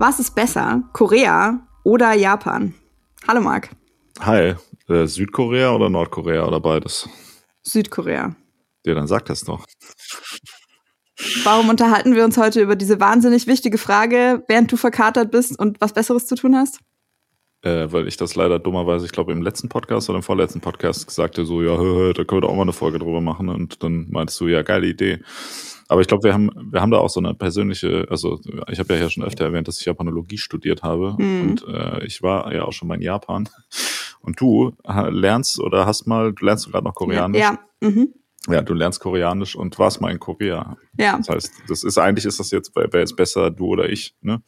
[0.00, 2.74] Was ist besser, Korea oder Japan?
[3.26, 3.70] Hallo Marc.
[4.20, 4.54] Hi,
[4.88, 7.08] äh, Südkorea oder Nordkorea oder beides?
[7.62, 8.36] Südkorea.
[8.86, 9.64] Ja, dann sag das doch.
[11.42, 15.80] Warum unterhalten wir uns heute über diese wahnsinnig wichtige Frage, während du verkatert bist und
[15.80, 16.78] was Besseres zu tun hast?
[17.62, 21.10] Äh, weil ich das leider dummerweise, ich glaube, im letzten Podcast oder im vorletzten Podcast
[21.10, 23.48] sagte so, ja, hö, hö, da können wir doch auch mal eine Folge drüber machen.
[23.48, 25.18] Und dann meinst du, ja, geile Idee.
[25.88, 28.38] Aber ich glaube, wir haben, wir haben da auch so eine persönliche, also
[28.70, 31.16] ich habe ja hier schon öfter erwähnt, dass ich Japanologie studiert habe.
[31.18, 31.50] Mhm.
[31.50, 33.48] Und äh, ich war ja auch schon mal in Japan.
[34.20, 37.40] Und du lernst oder hast mal, du lernst gerade noch Koreanisch.
[37.40, 37.58] Ja.
[37.82, 37.88] ja.
[37.88, 38.14] Mhm.
[38.48, 40.76] Ja, du lernst Koreanisch und warst mal in Korea.
[40.96, 41.18] Ja.
[41.18, 44.42] Das heißt, das ist eigentlich ist das jetzt, wer ist besser, du oder ich, ne?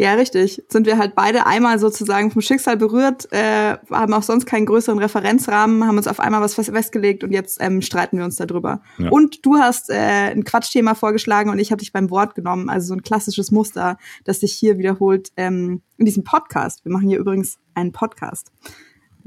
[0.00, 0.62] Ja, richtig.
[0.68, 5.00] Sind wir halt beide einmal sozusagen vom Schicksal berührt, äh, haben auch sonst keinen größeren
[5.00, 8.80] Referenzrahmen, haben uns auf einmal was festgelegt und jetzt ähm, streiten wir uns darüber.
[8.98, 9.10] Ja.
[9.10, 12.68] Und du hast äh, ein Quatschthema vorgeschlagen und ich habe dich beim Wort genommen.
[12.68, 16.84] Also so ein klassisches Muster, das sich hier wiederholt ähm, in diesem Podcast.
[16.84, 18.52] Wir machen hier übrigens einen Podcast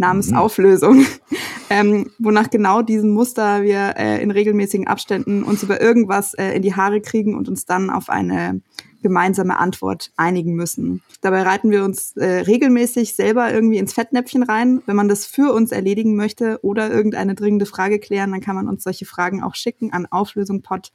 [0.01, 0.37] namens mhm.
[0.37, 1.05] Auflösung,
[1.69, 6.61] ähm, wonach genau diesen Muster wir äh, in regelmäßigen Abständen uns über irgendwas äh, in
[6.61, 8.59] die Haare kriegen und uns dann auf eine
[9.01, 11.01] gemeinsame Antwort einigen müssen.
[11.21, 14.81] Dabei reiten wir uns äh, regelmäßig selber irgendwie ins Fettnäpfchen rein.
[14.85, 18.67] Wenn man das für uns erledigen möchte oder irgendeine dringende Frage klären, dann kann man
[18.67, 20.91] uns solche Fragen auch schicken an auflösungpod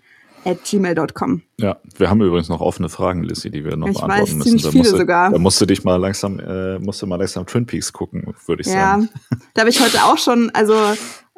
[0.47, 1.43] at gmail.com.
[1.59, 4.59] Ja, wir haben übrigens noch offene Fragen, Lissy, die wir noch ich beantworten weiß, müssen.
[4.59, 5.31] Da viele musst du, sogar.
[5.31, 8.63] Da musst du dich mal langsam, äh, musst du mal langsam Twin Peaks gucken, würde
[8.63, 9.09] ich ja, sagen.
[9.55, 10.75] da habe ich heute auch schon, also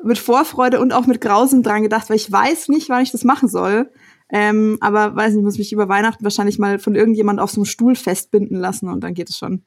[0.05, 3.25] mit Vorfreude und auch mit Grausen dran gedacht, weil ich weiß nicht, wann ich das
[3.25, 3.91] machen soll.
[4.31, 7.65] Ähm, aber weiß nicht, muss mich über Weihnachten wahrscheinlich mal von irgendjemand auf so einem
[7.65, 9.63] Stuhl festbinden lassen und dann geht es schon.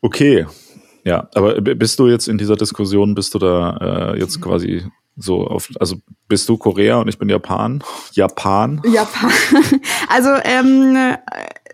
[0.00, 0.46] Okay.
[1.04, 4.84] Ja, aber bist du jetzt in dieser Diskussion, bist du da äh, jetzt quasi
[5.16, 5.96] so auf, also
[6.28, 7.82] bist du Korea und ich bin Japan?
[8.12, 8.80] Japan?
[8.84, 9.30] Japan.
[10.08, 11.16] Also, ähm, äh,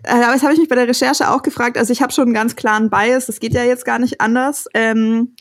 [0.03, 1.79] das habe ich mich bei der Recherche auch gefragt.
[1.79, 4.67] Also ich habe schon einen ganz klaren Bias, das geht ja jetzt gar nicht anders.
[4.75, 5.35] Ähm,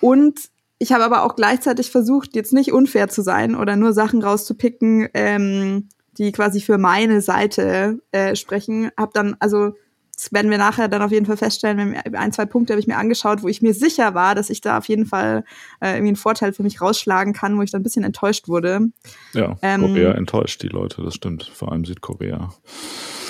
[0.00, 0.40] und
[0.78, 5.08] ich habe aber auch gleichzeitig versucht, jetzt nicht unfair zu sein oder nur Sachen rauszupicken,
[5.14, 8.90] ähm, die quasi für meine Seite äh, sprechen.
[8.96, 9.74] Hab dann, also
[10.18, 12.96] das werden wir nachher dann auf jeden Fall feststellen, ein, zwei Punkte habe ich mir
[12.96, 15.44] angeschaut, wo ich mir sicher war, dass ich da auf jeden Fall
[15.80, 18.88] äh, irgendwie einen Vorteil für mich rausschlagen kann, wo ich dann ein bisschen enttäuscht wurde.
[19.32, 22.52] Ja, ähm, Korea enttäuscht die Leute, das stimmt, vor allem Südkorea.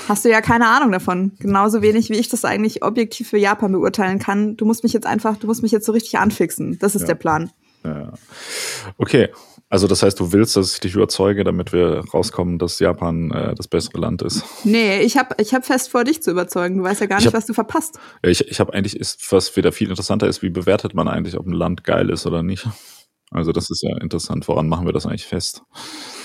[0.08, 1.32] Hast du ja keine Ahnung davon.
[1.38, 4.56] Genauso wenig, wie ich das eigentlich objektiv für Japan beurteilen kann.
[4.56, 6.78] Du musst mich jetzt einfach, du musst mich jetzt so richtig anfixen.
[6.78, 7.08] Das ist ja.
[7.08, 7.50] der Plan.
[7.84, 8.14] Ja.
[8.96, 9.28] Okay,
[9.70, 13.54] also das heißt, du willst, dass ich dich überzeuge, damit wir rauskommen, dass Japan äh,
[13.54, 14.44] das bessere Land ist.
[14.64, 16.78] Nee, ich habe ich hab fest vor, dich zu überzeugen.
[16.78, 17.98] Du weißt ja gar nicht, hab, was du verpasst.
[18.24, 21.38] Ja, ich ich habe eigentlich, ist, was wieder viel interessanter ist, wie bewertet man eigentlich,
[21.38, 22.66] ob ein Land geil ist oder nicht.
[23.30, 24.48] Also das ist ja interessant.
[24.48, 25.62] Woran machen wir das eigentlich fest?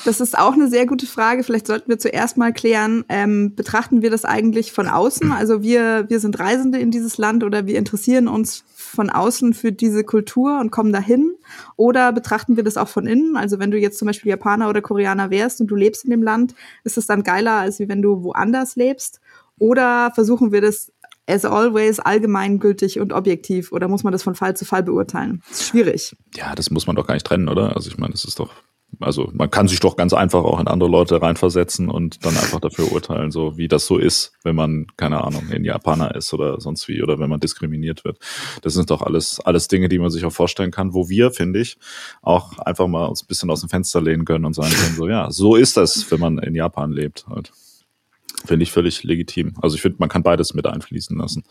[0.05, 1.43] Das ist auch eine sehr gute Frage.
[1.43, 5.33] Vielleicht sollten wir zuerst mal klären, ähm, betrachten wir das eigentlich von außen?
[5.33, 9.71] Also wir, wir sind Reisende in dieses Land oder wir interessieren uns von außen für
[9.71, 11.33] diese Kultur und kommen dahin?
[11.75, 13.35] Oder betrachten wir das auch von innen?
[13.35, 16.23] Also wenn du jetzt zum Beispiel Japaner oder Koreaner wärst und du lebst in dem
[16.23, 19.19] Land, ist es dann geiler, als wenn du woanders lebst?
[19.59, 20.91] Oder versuchen wir das
[21.27, 25.41] as always allgemeingültig und objektiv oder muss man das von Fall zu Fall beurteilen?
[25.49, 26.15] Das ist schwierig.
[26.35, 27.75] Ja, das muss man doch gar nicht trennen, oder?
[27.75, 28.51] Also ich meine, das ist doch
[28.99, 32.59] also man kann sich doch ganz einfach auch in andere Leute reinversetzen und dann einfach
[32.59, 36.59] dafür urteilen, so wie das so ist, wenn man, keine Ahnung, ein Japaner ist oder
[36.59, 38.19] sonst wie oder wenn man diskriminiert wird.
[38.61, 41.59] Das sind doch alles, alles Dinge, die man sich auch vorstellen kann, wo wir, finde
[41.59, 41.77] ich,
[42.21, 45.07] auch einfach mal uns ein bisschen aus dem Fenster lehnen können und sagen können, so
[45.07, 47.51] ja, so ist das, wenn man in Japan lebt halt.
[48.45, 49.53] Finde ich völlig legitim.
[49.61, 51.43] Also ich finde, man kann beides mit einfließen lassen.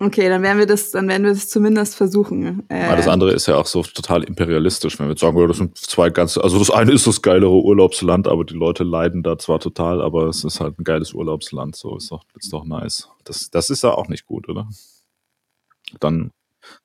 [0.00, 2.64] Okay, dann werden wir das, dann werden wir das zumindest versuchen.
[2.68, 5.56] Äh, Aber das andere ist ja auch so total imperialistisch, wenn wir jetzt sagen, das
[5.56, 9.38] sind zwei ganz, also das eine ist das geilere Urlaubsland, aber die Leute leiden da
[9.38, 13.08] zwar total, aber es ist halt ein geiles Urlaubsland, so ist doch, ist doch nice.
[13.24, 14.68] Das, das ist ja auch nicht gut, oder?
[15.98, 16.30] Dann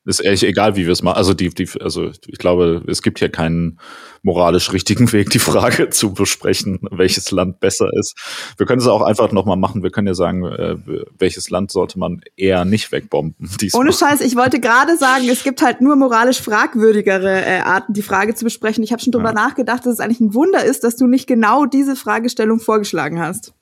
[0.05, 1.17] ist ehrlich egal, wie wir es machen.
[1.17, 3.79] Also die, die, also ich glaube, es gibt hier keinen
[4.21, 8.15] moralisch richtigen Weg, die Frage zu besprechen, welches Land besser ist.
[8.57, 9.83] Wir können es auch einfach nochmal machen.
[9.83, 10.77] Wir können ja sagen, äh,
[11.17, 13.35] welches Land sollte man eher nicht wegbomben.
[13.61, 13.81] Diesmal.
[13.81, 18.01] Ohne Scheiß, ich wollte gerade sagen, es gibt halt nur moralisch fragwürdigere äh, Arten, die
[18.01, 18.83] Frage zu besprechen.
[18.83, 19.33] Ich habe schon drüber ja.
[19.33, 23.53] nachgedacht, dass es eigentlich ein Wunder ist, dass du nicht genau diese Fragestellung vorgeschlagen hast.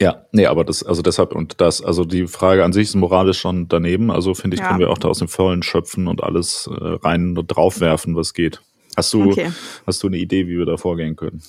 [0.00, 3.38] Ja, nee, aber das, also deshalb und das, also die Frage an sich ist moralisch
[3.38, 4.10] schon daneben.
[4.10, 4.68] Also finde ich, ja.
[4.68, 8.60] können wir auch da aus dem Vollen schöpfen und alles äh, rein draufwerfen, was geht.
[8.96, 9.50] Hast du, okay.
[9.86, 11.42] hast du eine Idee, wie wir da vorgehen können?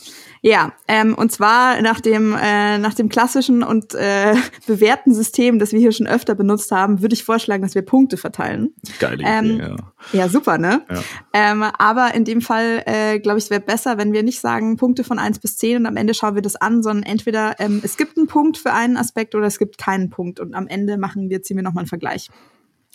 [0.47, 4.35] Ja, ähm, und zwar nach dem, äh, nach dem klassischen und äh,
[4.67, 8.15] bewährten System, das wir hier schon öfter benutzt haben, würde ich vorschlagen, dass wir Punkte
[8.15, 8.69] verteilen.
[8.99, 9.75] Geile Idee, ähm, ja.
[10.13, 10.83] Ja, super, ne?
[10.87, 11.01] Ja.
[11.33, 14.77] Ähm, aber in dem Fall, äh, glaube ich, es wäre besser, wenn wir nicht sagen
[14.77, 17.81] Punkte von eins bis zehn und am Ende schauen wir das an, sondern entweder ähm,
[17.83, 20.99] es gibt einen Punkt für einen Aspekt oder es gibt keinen Punkt und am Ende
[20.99, 22.29] machen wir, ziehen wir nochmal einen Vergleich.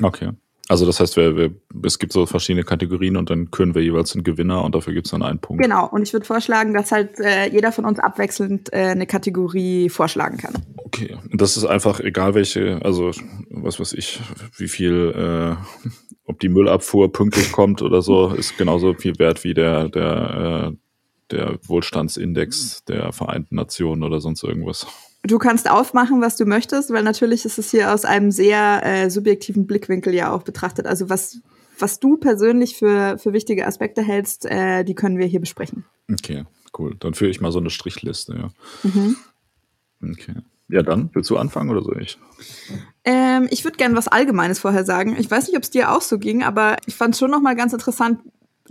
[0.01, 0.31] Okay.
[0.71, 1.53] Also das heißt, wir, wir,
[1.85, 5.09] es gibt so verschiedene Kategorien und dann können wir jeweils einen Gewinner und dafür gibt
[5.09, 5.61] es dann einen Punkt.
[5.61, 9.89] Genau, und ich würde vorschlagen, dass halt äh, jeder von uns abwechselnd äh, eine Kategorie
[9.89, 10.53] vorschlagen kann.
[10.77, 13.11] Okay, und das ist einfach egal welche, also
[13.51, 14.21] was weiß ich,
[14.59, 15.91] wie viel, äh,
[16.25, 20.77] ob die Müllabfuhr pünktlich kommt oder so, ist genauso viel wert wie der, der, äh,
[21.33, 24.87] der Wohlstandsindex der Vereinten Nationen oder sonst irgendwas.
[25.23, 29.11] Du kannst aufmachen, was du möchtest, weil natürlich ist es hier aus einem sehr äh,
[29.11, 30.87] subjektiven Blickwinkel ja auch betrachtet.
[30.87, 31.41] Also was,
[31.79, 35.85] was du persönlich für, für wichtige Aspekte hältst, äh, die können wir hier besprechen.
[36.11, 36.45] Okay,
[36.79, 36.97] cool.
[37.01, 38.51] Dann führe ich mal so eine Strichliste, ja.
[38.89, 39.17] Mhm.
[40.03, 40.37] Okay.
[40.69, 42.17] Ja, dann willst du anfangen oder soll ich?
[43.05, 45.17] Ähm, ich würde gerne was Allgemeines vorher sagen.
[45.19, 47.41] Ich weiß nicht, ob es dir auch so ging, aber ich fand es schon noch
[47.41, 48.21] mal ganz interessant,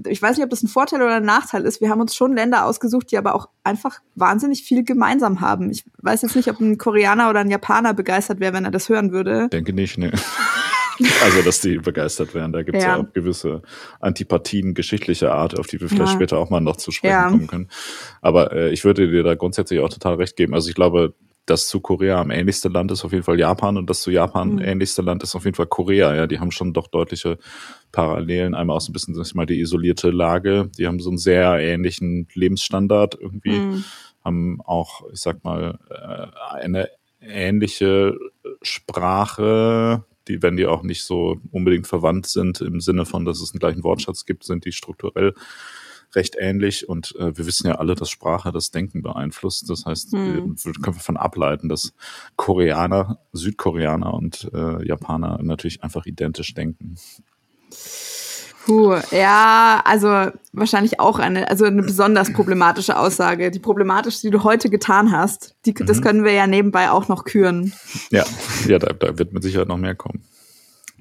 [0.08, 1.82] ich weiß nicht, ob das ein Vorteil oder ein Nachteil ist.
[1.82, 5.70] Wir haben uns schon Länder ausgesucht, die aber auch einfach wahnsinnig viel gemeinsam haben.
[5.70, 8.90] Ich weiß jetzt nicht, ob ein Koreaner oder ein Japaner begeistert wäre, wenn er das
[8.90, 9.50] hören würde.
[9.50, 10.12] Denke nicht, ne.
[11.24, 12.52] Also, dass die begeistert wären.
[12.52, 12.98] Da gibt es ja.
[12.98, 13.02] ja.
[13.02, 13.62] auch gewisse
[14.02, 16.16] Antipathien geschichtlicher Art, auf die wir vielleicht ja.
[16.16, 17.30] später auch mal noch zu sprechen ja.
[17.30, 17.70] kommen können.
[18.22, 20.54] Aber äh, ich würde dir da grundsätzlich auch total recht geben.
[20.54, 21.14] Also ich glaube,
[21.50, 24.54] das zu Korea am ähnlichsten Land ist auf jeden Fall Japan und das zu Japan
[24.54, 24.62] mhm.
[24.62, 26.16] ähnlichste Land ist auf jeden Fall Korea.
[26.16, 27.38] Ja, die haben schon doch deutliche
[27.92, 28.54] Parallelen.
[28.54, 30.70] Einmal aus ein bisschen, sag ich mal, die isolierte Lage.
[30.78, 33.84] Die haben so einen sehr ähnlichen Lebensstandard irgendwie, mhm.
[34.24, 36.90] haben auch, ich sag mal, äh, eine
[37.22, 38.18] ähnliche
[38.62, 43.52] Sprache, die, wenn die auch nicht so unbedingt verwandt sind, im Sinne von, dass es
[43.52, 45.34] einen gleichen Wortschatz gibt, sind die strukturell
[46.16, 49.70] recht ähnlich und äh, wir wissen ja alle, dass Sprache das Denken beeinflusst.
[49.70, 50.56] Das heißt, hm.
[50.64, 51.94] wir können davon ableiten, dass
[52.36, 56.96] Koreaner, Südkoreaner und äh, Japaner natürlich einfach identisch denken.
[58.66, 63.50] Puh, ja, also wahrscheinlich auch eine, also eine besonders problematische Aussage.
[63.52, 65.86] Die problematischste, die du heute getan hast, die, mhm.
[65.86, 67.74] das können wir ja nebenbei auch noch küren.
[68.12, 68.26] Ja,
[68.68, 70.24] ja, da, da wird mit Sicherheit noch mehr kommen.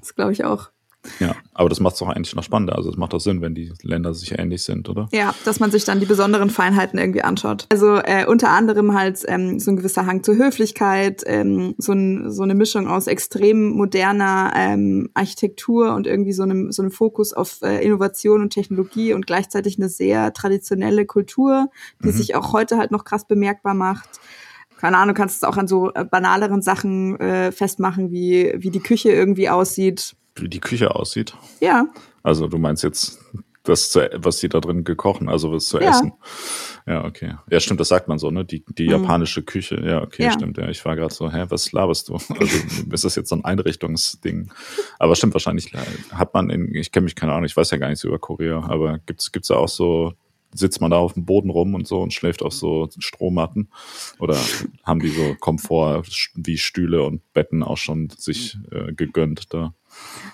[0.00, 0.70] Das glaube ich auch.
[1.20, 2.76] Ja, aber das macht es doch eigentlich noch spannender.
[2.76, 5.08] Also es macht doch Sinn, wenn die Länder sich ähnlich sind, oder?
[5.12, 7.66] Ja, dass man sich dann die besonderen Feinheiten irgendwie anschaut.
[7.70, 12.30] Also äh, unter anderem halt ähm, so ein gewisser Hang zur Höflichkeit, ähm, so, ein,
[12.30, 17.32] so eine Mischung aus extrem moderner ähm, Architektur und irgendwie so einem, so einem Fokus
[17.32, 21.70] auf äh, Innovation und Technologie und gleichzeitig eine sehr traditionelle Kultur,
[22.02, 22.12] die mhm.
[22.12, 24.20] sich auch heute halt noch krass bemerkbar macht
[24.78, 28.78] keine Ahnung, kannst es auch an so äh, banaleren Sachen äh, festmachen, wie, wie die
[28.78, 31.34] Küche irgendwie aussieht wie die Küche aussieht?
[31.60, 31.86] Ja.
[32.22, 33.18] Also du meinst jetzt
[33.68, 35.90] das, was die da drin gekochen, also was zu ja.
[35.90, 36.12] essen.
[36.86, 37.34] Ja, okay.
[37.50, 38.44] Ja, stimmt, das sagt man so, ne?
[38.44, 38.90] Die, die mhm.
[38.90, 39.80] japanische Küche.
[39.84, 40.32] Ja, okay, ja.
[40.32, 40.56] stimmt.
[40.56, 42.14] Ja, ich war gerade so, hä, was laberst du?
[42.40, 42.56] Also
[42.90, 44.50] ist das jetzt so ein Einrichtungsding?
[44.98, 45.72] Aber stimmt, wahrscheinlich
[46.12, 48.62] hat man in, ich kenne mich keine Ahnung, ich weiß ja gar nichts über Korea,
[48.62, 50.14] aber gibt's gibt's da auch so
[50.54, 53.68] sitzt man da auf dem Boden rum und so und schläft auf so Strohmatten?
[54.18, 54.36] Oder
[54.84, 56.04] haben die so Komfort
[56.34, 59.74] wie Stühle und Betten auch schon sich äh, gegönnt da?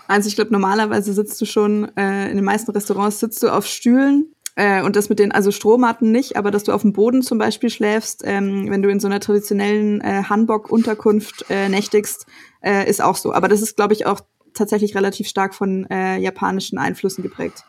[0.08, 3.66] Also ich glaube, normalerweise sitzt du schon, äh, in den meisten Restaurants sitzt du auf
[3.66, 7.22] Stühlen äh, und das mit den, also Strohmatten nicht, aber dass du auf dem Boden
[7.22, 12.26] zum Beispiel schläfst, ähm, wenn du in so einer traditionellen äh, Hanbok-Unterkunft äh, nächtigst,
[12.62, 13.32] äh, ist auch so.
[13.32, 14.20] Aber das ist, glaube ich, auch
[14.52, 17.64] tatsächlich relativ stark von äh, japanischen Einflüssen geprägt.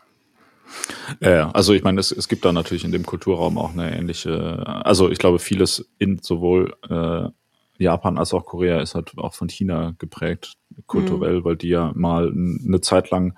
[1.20, 4.64] Ja, also ich meine, es, es gibt da natürlich in dem Kulturraum auch eine ähnliche,
[4.66, 7.30] also ich glaube, vieles in sowohl äh,
[7.78, 10.54] Japan als auch Korea ist halt auch von China geprägt,
[10.88, 11.44] kulturell, mhm.
[11.44, 13.36] weil die ja mal eine Zeit lang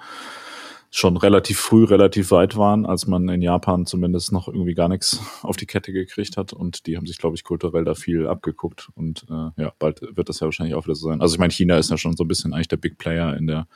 [0.89, 5.22] schon relativ früh relativ weit waren, als man in Japan zumindest noch irgendwie gar nichts
[5.41, 6.53] auf die Kette gekriegt hat.
[6.53, 8.89] Und die haben sich, glaube ich, kulturell da viel abgeguckt.
[8.96, 11.22] Und äh, ja, bald wird das ja wahrscheinlich auch wieder so sein.
[11.22, 13.48] Also ich meine, China ist ja schon so ein bisschen eigentlich der Big Player in
[13.48, 13.67] der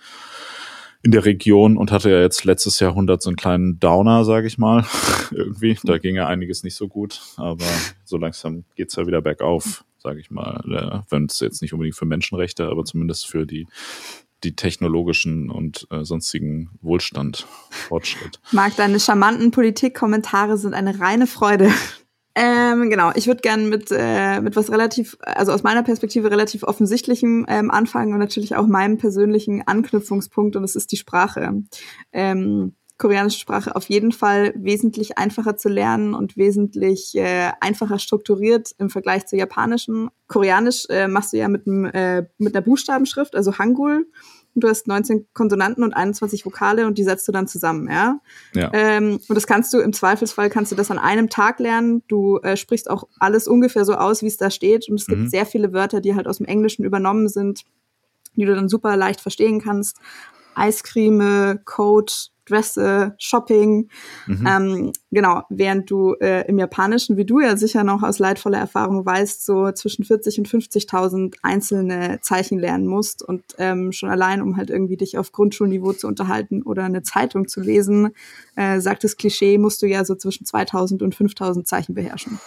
[1.03, 4.57] in der Region und hatte ja jetzt letztes Jahrhundert so einen kleinen Downer, sage ich
[4.57, 4.85] mal,
[5.31, 5.77] irgendwie.
[5.83, 7.65] Da ging ja einiges nicht so gut, aber
[8.03, 10.61] so langsam geht's ja wieder bergauf, sage ich mal.
[10.67, 13.67] Äh, Wenn es jetzt nicht unbedingt für Menschenrechte, aber zumindest für die
[14.43, 18.39] die technologischen und äh, sonstigen Wohlstand, Fortschritt.
[18.51, 21.71] Marc, deine charmanten Politikkommentare sind eine reine Freude.
[22.33, 26.63] Ähm, genau, ich würde gerne mit, äh, mit was relativ, also aus meiner Perspektive relativ
[26.63, 31.63] offensichtlichem ähm, anfangen und natürlich auch meinem persönlichen Anknüpfungspunkt und das ist die Sprache.
[32.13, 38.75] Ähm, koreanische Sprache auf jeden Fall wesentlich einfacher zu lernen und wesentlich äh, einfacher strukturiert
[38.77, 40.09] im Vergleich zur japanischen.
[40.27, 44.07] Koreanisch äh, machst du ja mit, äh, mit einer Buchstabenschrift, also Hangul.
[44.53, 48.19] Du hast 19 Konsonanten und 21 Vokale und die setzt du dann zusammen, ja.
[48.53, 48.69] Ja.
[48.73, 52.03] Ähm, und das kannst du im Zweifelsfall kannst du das an einem Tag lernen.
[52.07, 54.89] Du äh, sprichst auch alles ungefähr so aus, wie es da steht.
[54.89, 55.29] Und es gibt Mhm.
[55.29, 57.63] sehr viele Wörter, die halt aus dem Englischen übernommen sind,
[58.35, 59.97] die du dann super leicht verstehen kannst.
[60.55, 62.11] Eiscreme, Code,
[62.51, 63.89] Dresse, Shopping.
[64.27, 64.47] Mhm.
[64.47, 69.05] Ähm, genau, während du äh, im Japanischen, wie du ja sicher noch aus leidvoller Erfahrung
[69.05, 74.57] weißt, so zwischen 40 und 50.000 einzelne Zeichen lernen musst und ähm, schon allein, um
[74.57, 78.09] halt irgendwie dich auf Grundschulniveau zu unterhalten oder eine Zeitung zu lesen,
[78.55, 82.39] äh, sagt das Klischee, musst du ja so zwischen 2000 und 5000 Zeichen beherrschen.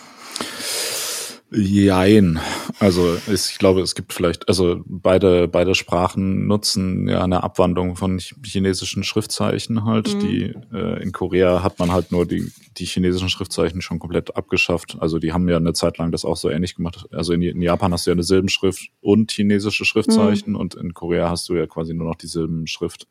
[1.57, 2.41] Jein.
[2.81, 8.19] Also ich glaube, es gibt vielleicht, also beide, beide Sprachen nutzen ja eine Abwandlung von
[8.19, 10.15] ch- chinesischen Schriftzeichen halt.
[10.15, 10.21] Mhm.
[10.21, 14.97] Die äh, in Korea hat man halt nur die, die chinesischen Schriftzeichen schon komplett abgeschafft.
[14.99, 17.07] Also die haben ja eine Zeit lang das auch so ähnlich gemacht.
[17.13, 21.31] Also in, in Japan hast du ja eine Silbenschrift und chinesische Schriftzeichen und in Korea
[21.31, 23.07] hast du ja quasi nur noch die Silbenschrift.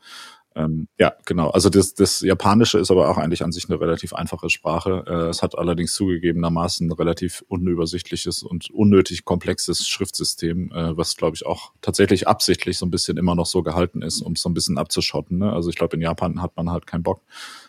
[0.56, 1.50] Ähm, ja, genau.
[1.50, 5.04] Also das, das Japanische ist aber auch eigentlich an sich eine relativ einfache Sprache.
[5.08, 11.36] Äh, es hat allerdings zugegebenermaßen ein relativ unübersichtliches und unnötig komplexes Schriftsystem, äh, was, glaube
[11.36, 14.50] ich, auch tatsächlich absichtlich so ein bisschen immer noch so gehalten ist, um es so
[14.50, 15.40] ein bisschen abzuschotten.
[15.40, 15.52] Ne?
[15.52, 17.22] Also ich glaube, in Japan hat man halt keinen Bock,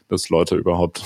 [0.09, 1.03] dass Leute überhaupt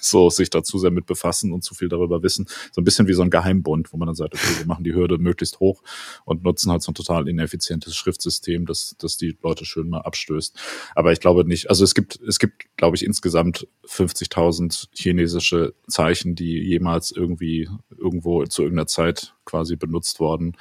[0.00, 2.46] so sich dazu sehr mit befassen und zu viel darüber wissen.
[2.72, 4.94] So ein bisschen wie so ein Geheimbund, wo man dann sagt, okay, wir machen die
[4.94, 5.82] Hürde möglichst hoch
[6.24, 10.58] und nutzen halt so ein total ineffizientes Schriftsystem, das, das die Leute schön mal abstößt.
[10.94, 16.34] Aber ich glaube nicht, also es gibt, es gibt, glaube ich, insgesamt 50.000 chinesische Zeichen,
[16.34, 20.56] die jemals irgendwie irgendwo zu irgendeiner Zeit quasi benutzt worden.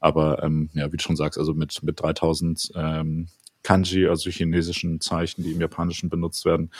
[0.00, 3.28] Aber ähm, ja, wie du schon sagst, also mit, mit 3000 ähm,
[3.62, 6.70] Kanji, also chinesischen Zeichen, die im Japanischen benutzt werden,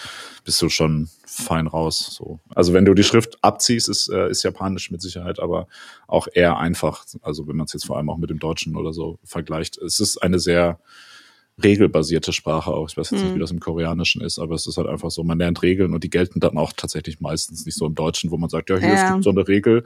[0.45, 2.15] bist du schon fein raus.
[2.19, 2.41] So.
[2.55, 5.69] Also wenn du die Schrift abziehst, ist, äh, ist Japanisch mit Sicherheit aber
[6.09, 7.05] auch eher einfach.
[7.23, 9.79] Also wenn man es jetzt vor allem auch mit dem Deutschen oder so vergleicht.
[9.79, 10.81] Es ist eine sehr
[11.62, 12.89] regelbasierte Sprache auch.
[12.89, 13.37] Ich weiß jetzt nicht, Mhm.
[13.37, 16.03] wie das im Koreanischen ist, aber es ist halt einfach so, man lernt Regeln und
[16.03, 18.95] die gelten dann auch tatsächlich meistens nicht so im Deutschen, wo man sagt, ja, hier,
[18.95, 19.12] es Ja.
[19.12, 19.85] gibt so eine Regel,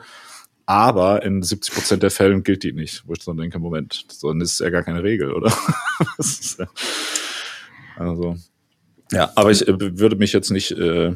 [0.67, 3.05] aber in 70 Prozent der Fällen gilt die nicht.
[3.07, 5.53] Wo ich dann denke, Moment, so, dann ist es ja gar keine Regel, oder?
[6.59, 6.67] Ja,
[7.97, 8.37] also,
[9.13, 11.13] ja, aber ich äh, würde mich jetzt nicht, äh,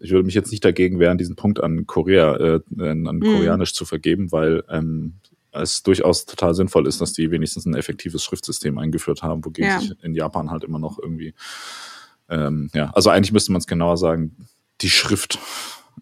[0.00, 3.20] ich würde mich jetzt nicht dagegen wehren, diesen Punkt an Korea, äh, an Mhm.
[3.20, 5.14] Koreanisch zu vergeben, weil ähm,
[5.52, 9.80] es durchaus total sinnvoll ist, dass die wenigstens ein effektives Schriftsystem eingeführt haben, wogegen Ja.
[9.80, 11.34] sich in Japan halt immer noch irgendwie,
[12.28, 14.36] ähm, ja, also eigentlich müsste man es genauer sagen,
[14.80, 15.38] die Schrift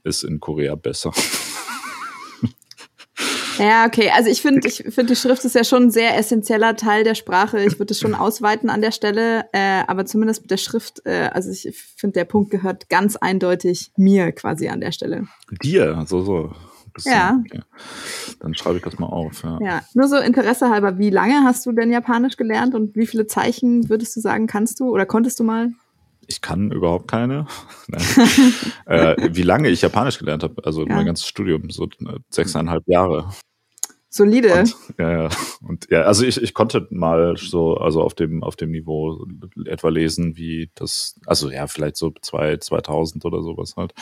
[0.04, 1.12] ist in Korea besser.
[3.58, 4.10] Ja, okay.
[4.14, 7.14] Also ich finde, ich finde, die Schrift ist ja schon ein sehr essentieller Teil der
[7.14, 7.62] Sprache.
[7.64, 11.30] Ich würde es schon ausweiten an der Stelle, äh, aber zumindest mit der Schrift, äh,
[11.32, 15.26] also ich finde, der Punkt gehört ganz eindeutig mir quasi an der Stelle.
[15.62, 16.52] Dir, so, so.
[17.04, 17.40] Ja.
[17.46, 17.62] Okay.
[18.40, 19.42] Dann schreibe ich das mal auf.
[19.42, 19.58] Ja.
[19.62, 23.26] Ja, nur so Interesse halber, wie lange hast du denn Japanisch gelernt und wie viele
[23.26, 25.70] Zeichen würdest du sagen, kannst du oder konntest du mal?
[26.30, 27.46] Ich kann überhaupt keine.
[28.86, 30.94] Äh, wie lange ich Japanisch gelernt habe, also Ja.
[30.94, 33.30] mein ganzes Studium, so äh, sechseinhalb Jahre.
[34.12, 34.52] Solide.
[34.60, 35.28] Und, ja.
[35.66, 39.24] Und ja, also ich, ich konnte mal so, also auf dem, auf dem Niveau
[39.66, 43.94] etwa lesen, wie das, also ja, vielleicht so zwei, 2000 oder sowas halt.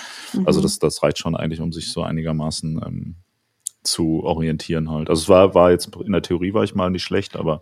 [0.46, 0.62] Also Mhm.
[0.62, 3.16] das, das reicht schon eigentlich, um sich so einigermaßen ähm,
[3.82, 5.10] zu orientieren halt.
[5.10, 7.60] Also es war, war jetzt, in der Theorie war ich mal nicht schlecht, aber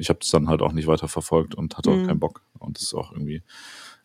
[0.00, 2.06] ich habe es dann halt auch nicht weiter verfolgt und hatte auch Mhm.
[2.06, 2.42] keinen Bock.
[2.58, 3.42] Und das ist auch irgendwie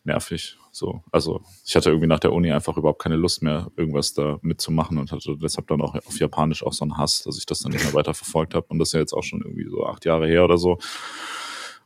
[0.04, 0.56] nervig.
[0.70, 4.38] So, also ich hatte irgendwie nach der Uni einfach überhaupt keine Lust mehr, irgendwas da
[4.42, 7.60] mitzumachen und hatte deshalb dann auch auf Japanisch auch so einen Hass, dass ich das
[7.60, 8.66] dann nicht mehr weiter verfolgt habe.
[8.68, 10.78] Und das ist ja jetzt auch schon irgendwie so acht Jahre her oder so.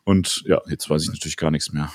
[0.05, 1.91] Und ja, jetzt weiß ich natürlich gar nichts mehr.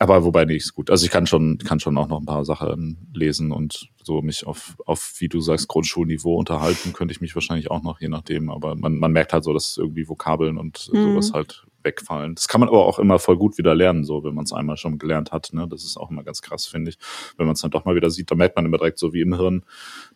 [0.00, 0.90] Aber wobei nee, ist gut.
[0.90, 4.46] Also ich kann schon, kann schon auch noch ein paar Sachen lesen und so mich
[4.46, 8.50] auf, auf, wie du sagst, Grundschulniveau unterhalten, könnte ich mich wahrscheinlich auch noch, je nachdem.
[8.50, 11.02] Aber man, man merkt halt so, dass irgendwie Vokabeln und Mhm.
[11.02, 12.34] sowas halt wegfallen.
[12.34, 14.76] Das kann man aber auch immer voll gut wieder lernen, so wenn man es einmal
[14.76, 15.50] schon gelernt hat.
[15.52, 15.66] Ne?
[15.68, 16.98] Das ist auch immer ganz krass, finde ich.
[17.36, 19.20] Wenn man es dann doch mal wieder sieht, da merkt man immer direkt so wie
[19.20, 19.64] im Hirn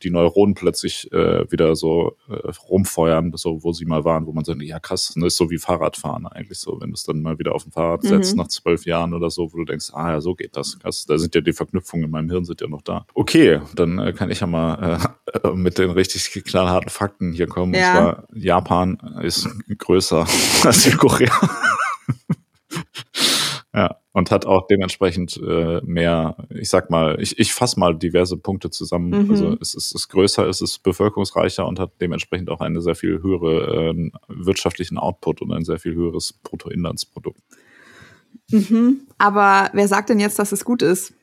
[0.03, 4.45] die Neuronen plötzlich äh, wieder so äh, rumfeuern, so wo sie mal waren, wo man
[4.45, 7.39] sagt, ja krass, ne, ist so wie Fahrradfahren eigentlich so, wenn du es dann mal
[7.39, 8.39] wieder auf dem Fahrrad setzt Mhm.
[8.39, 10.79] nach zwölf Jahren oder so, wo du denkst, ah ja, so geht das.
[10.79, 13.07] Krass, da sind ja die Verknüpfungen in meinem Hirn sind ja noch da.
[13.15, 15.01] Okay, dann äh, kann ich ja mal
[15.43, 17.75] äh, mit den richtig knallharten Fakten hier kommen.
[17.75, 17.81] Ja.
[17.81, 19.49] Und zwar Japan ist
[19.79, 20.27] größer
[20.65, 21.33] als Südkorea.
[23.79, 28.37] Ja, und hat auch dementsprechend äh, mehr, ich sag mal, ich, ich fasse mal diverse
[28.37, 29.27] Punkte zusammen.
[29.27, 29.31] Mhm.
[29.31, 32.97] Also es ist, es ist größer, es ist bevölkerungsreicher und hat dementsprechend auch eine sehr
[32.97, 37.41] viel höhere äh, wirtschaftlichen Output und ein sehr viel höheres Bruttoinlandsprodukt.
[38.51, 39.03] Mhm.
[39.17, 41.15] Aber wer sagt denn jetzt, dass es gut ist?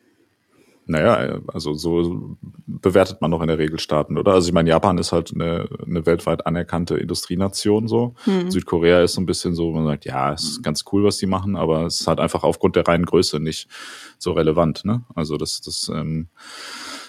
[0.87, 2.37] Naja, also so
[2.67, 4.33] bewertet man noch in der Regel Staaten, oder?
[4.33, 8.13] Also ich meine, Japan ist halt eine, eine weltweit anerkannte Industrienation so.
[8.25, 8.51] Hm.
[8.51, 11.25] Südkorea ist so ein bisschen so, man sagt, ja, es ist ganz cool, was die
[11.25, 13.67] machen, aber es ist halt einfach aufgrund der reinen Größe nicht
[14.19, 15.03] so relevant, ne?
[15.15, 16.27] Also das, das, ähm,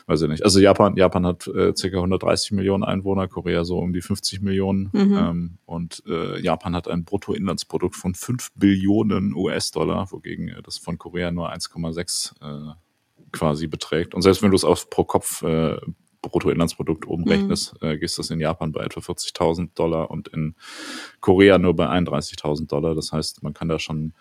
[0.07, 0.45] weiß ich nicht.
[0.45, 1.87] Also Japan, Japan hat äh, ca.
[1.87, 4.91] 130 Millionen Einwohner, Korea so um die 50 Millionen.
[4.93, 5.17] Mhm.
[5.17, 10.99] Ähm, und äh, Japan hat ein Bruttoinlandsprodukt von 5 Billionen US-Dollar, wogegen äh, das von
[10.99, 12.75] Korea nur 1,6 äh,
[13.37, 14.15] quasi beträgt.
[14.15, 15.77] Und selbst wenn du es auf pro Kopf äh,
[16.23, 17.89] Bruttoinlandsprodukt umrechnest, mhm.
[17.89, 20.55] äh, gehst das in Japan bei etwa 40.000 Dollar und in
[21.21, 22.95] Korea nur bei 31.000 Dollar.
[22.95, 24.15] Das heißt, man kann da schon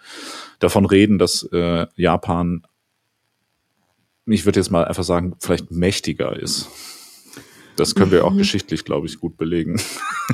[0.60, 2.66] davon reden, dass äh, Japan,
[4.26, 6.70] ich würde jetzt mal einfach sagen, vielleicht mächtiger ist
[7.76, 8.40] das können wir auch mhm.
[8.40, 9.80] geschichtlich, glaube ich, gut belegen.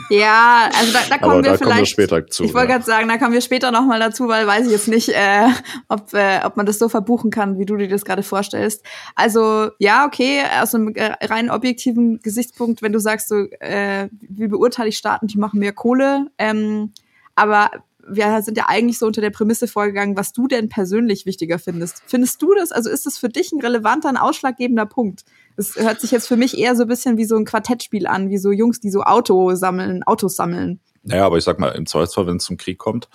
[0.10, 1.64] Ja, also da, da kommen Aber wir da vielleicht.
[1.64, 2.44] Kommen wir später zu.
[2.46, 2.76] Ich wollte ja.
[2.76, 5.48] gerade sagen, da kommen wir später nochmal dazu, weil weiß ich jetzt nicht, äh,
[5.90, 8.86] ob, äh, ob man das so verbuchen kann, wie du dir das gerade vorstellst.
[9.16, 14.48] Also ja, okay, aus einem äh, rein objektiven Gesichtspunkt, wenn du sagst, so, äh, wie
[14.48, 16.28] beurteile ich Staaten, die machen mehr Kohle.
[16.38, 16.94] Ähm,
[17.36, 17.72] aber
[18.08, 22.02] wir sind ja eigentlich so unter der Prämisse vorgegangen, was du denn persönlich wichtiger findest.
[22.06, 22.72] Findest du das?
[22.72, 25.24] Also ist das für dich ein relevanter, ein ausschlaggebender Punkt?
[25.58, 28.30] Es hört sich jetzt für mich eher so ein bisschen wie so ein Quartettspiel an,
[28.30, 30.80] wie so Jungs, die so Auto sammeln, Autos sammeln.
[31.04, 33.10] Naja, aber ich sag mal, im Zweifelsfall, wenn es zum Krieg kommt,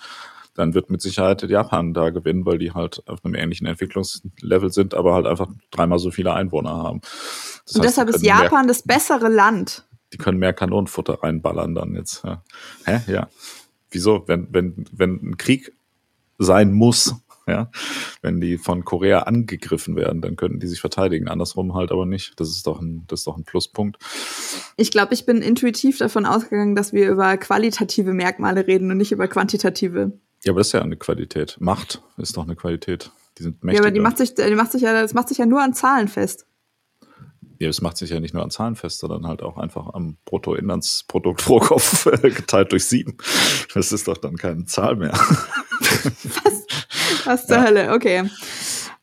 [0.55, 4.95] dann wird mit Sicherheit Japan da gewinnen, weil die halt auf einem ähnlichen Entwicklungslevel sind,
[4.95, 7.01] aber halt einfach dreimal so viele Einwohner haben.
[7.65, 9.85] Das Und heißt, deshalb ist Japan mehr, das bessere Land.
[10.13, 12.23] Die können mehr Kanonenfutter reinballern dann jetzt.
[12.23, 12.43] Ja.
[12.85, 13.01] Hä?
[13.11, 13.27] Ja.
[13.91, 14.27] Wieso?
[14.27, 15.73] Wenn, wenn, wenn ein Krieg
[16.39, 17.15] sein muss,
[17.47, 17.71] ja,
[18.21, 21.27] wenn die von Korea angegriffen werden, dann könnten die sich verteidigen.
[21.27, 22.39] Andersrum halt aber nicht.
[22.39, 23.97] Das ist doch ein, das ist doch ein Pluspunkt.
[24.75, 29.11] Ich glaube, ich bin intuitiv davon ausgegangen, dass wir über qualitative Merkmale reden und nicht
[29.11, 30.11] über quantitative.
[30.43, 31.57] Ja, aber das ist ja eine Qualität.
[31.59, 33.11] Macht ist doch eine Qualität.
[33.37, 33.83] Die sind mächtiger.
[33.83, 35.73] Ja, aber die macht sich, die macht sich ja, das macht sich ja nur an
[35.73, 36.45] Zahlen fest.
[37.59, 40.17] Ja, es macht sich ja nicht nur an Zahlen fest, sondern halt auch einfach am
[40.25, 43.17] Bruttoinlandsprodukt pro Kopf geteilt durch sieben.
[43.73, 45.13] Das ist doch dann keine Zahl mehr.
[47.25, 47.63] Was, zur ja.
[47.65, 47.93] Hölle?
[47.93, 48.29] Okay.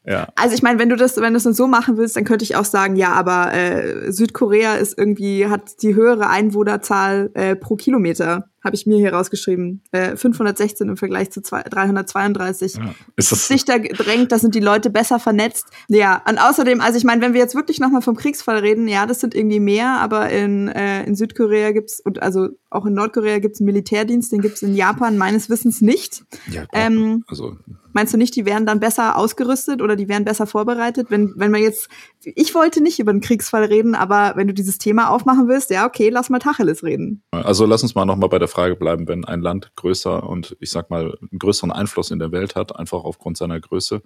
[0.06, 0.28] Ja.
[0.36, 2.56] Also ich meine, wenn du das, wenn du das so machen willst, dann könnte ich
[2.56, 8.50] auch sagen, ja, aber äh, Südkorea ist irgendwie hat die höhere Einwohnerzahl äh, pro Kilometer
[8.64, 9.82] habe ich mir hier rausgeschrieben.
[9.92, 12.76] Äh, 516 im Vergleich zu zwei, 332.
[12.76, 12.94] Ja.
[13.16, 15.66] Ist das Dichter gedrängt, da sind die Leute besser vernetzt.
[15.88, 19.06] Ja, und außerdem, also ich meine, wenn wir jetzt wirklich nochmal vom Kriegsfall reden, ja,
[19.06, 23.38] das sind irgendwie mehr, aber in, äh, in Südkorea gibt's und also auch in Nordkorea
[23.38, 26.24] gibt's einen Militärdienst, den gibt's in Japan meines Wissens nicht.
[26.50, 27.56] Ja, ähm, also
[27.94, 31.06] Meinst du nicht, die wären dann besser ausgerüstet oder die wären besser vorbereitet?
[31.10, 31.88] Wenn, wenn man jetzt,
[32.34, 35.86] ich wollte nicht über den Kriegsfall reden, aber wenn du dieses Thema aufmachen willst, ja,
[35.86, 37.22] okay, lass mal Tacheles reden.
[37.30, 40.70] Also lass uns mal nochmal bei der Frage bleiben, wenn ein Land größer und ich
[40.70, 44.02] sag mal einen größeren Einfluss in der Welt hat, einfach aufgrund seiner Größe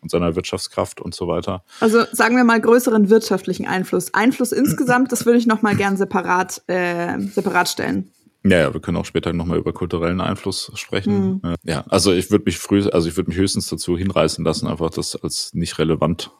[0.00, 1.64] und seiner Wirtschaftskraft und so weiter.
[1.80, 4.12] Also sagen wir mal größeren wirtschaftlichen Einfluss.
[4.12, 8.10] Einfluss insgesamt, das würde ich nochmal gern separat, äh, separat stellen.
[8.44, 11.40] Ja, ja, wir können auch später nochmal über kulturellen Einfluss sprechen.
[11.42, 11.54] Mhm.
[11.62, 14.90] Ja, also ich würde mich früh, also ich würde mich höchstens dazu hinreißen lassen, einfach
[14.90, 16.32] das als nicht relevant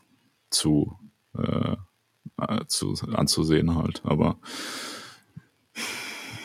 [0.52, 0.96] zu,
[1.36, 1.76] äh,
[2.68, 4.02] zu anzusehen halt.
[4.04, 4.38] Aber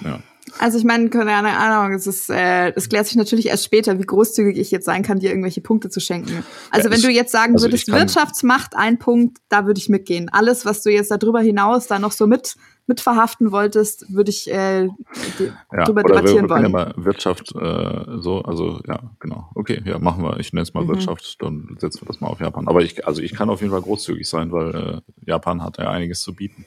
[0.04, 0.22] ja.
[0.60, 4.06] Also ich meine, keine Ahnung, es ist, äh, es klärt sich natürlich erst später, wie
[4.06, 6.43] großzügig ich jetzt sein kann, dir irgendwelche Punkte zu schenken.
[6.72, 9.89] Also ja, wenn ich, du jetzt sagen also würdest, Wirtschaftsmacht ein Punkt, da würde ich
[9.89, 10.30] mitgehen.
[10.30, 12.56] Alles, was du jetzt darüber hinaus da noch so mit
[12.88, 16.63] mit verhaften wolltest, würde ich äh, ja, drüber debattieren wir, wir wollen.
[16.63, 19.50] Ja mal Wirtschaft äh, so, also ja, genau.
[19.56, 20.39] Okay, ja, machen wir.
[20.39, 20.89] Ich nenne es mal mhm.
[20.89, 22.67] Wirtschaft, dann setzen wir das mal auf Japan.
[22.67, 25.89] Aber ich, also ich kann auf jeden Fall großzügig sein, weil äh, Japan hat ja
[25.89, 26.65] einiges zu bieten.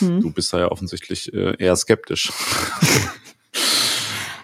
[0.00, 0.20] Mhm.
[0.20, 2.32] Du bist da ja offensichtlich äh, eher skeptisch.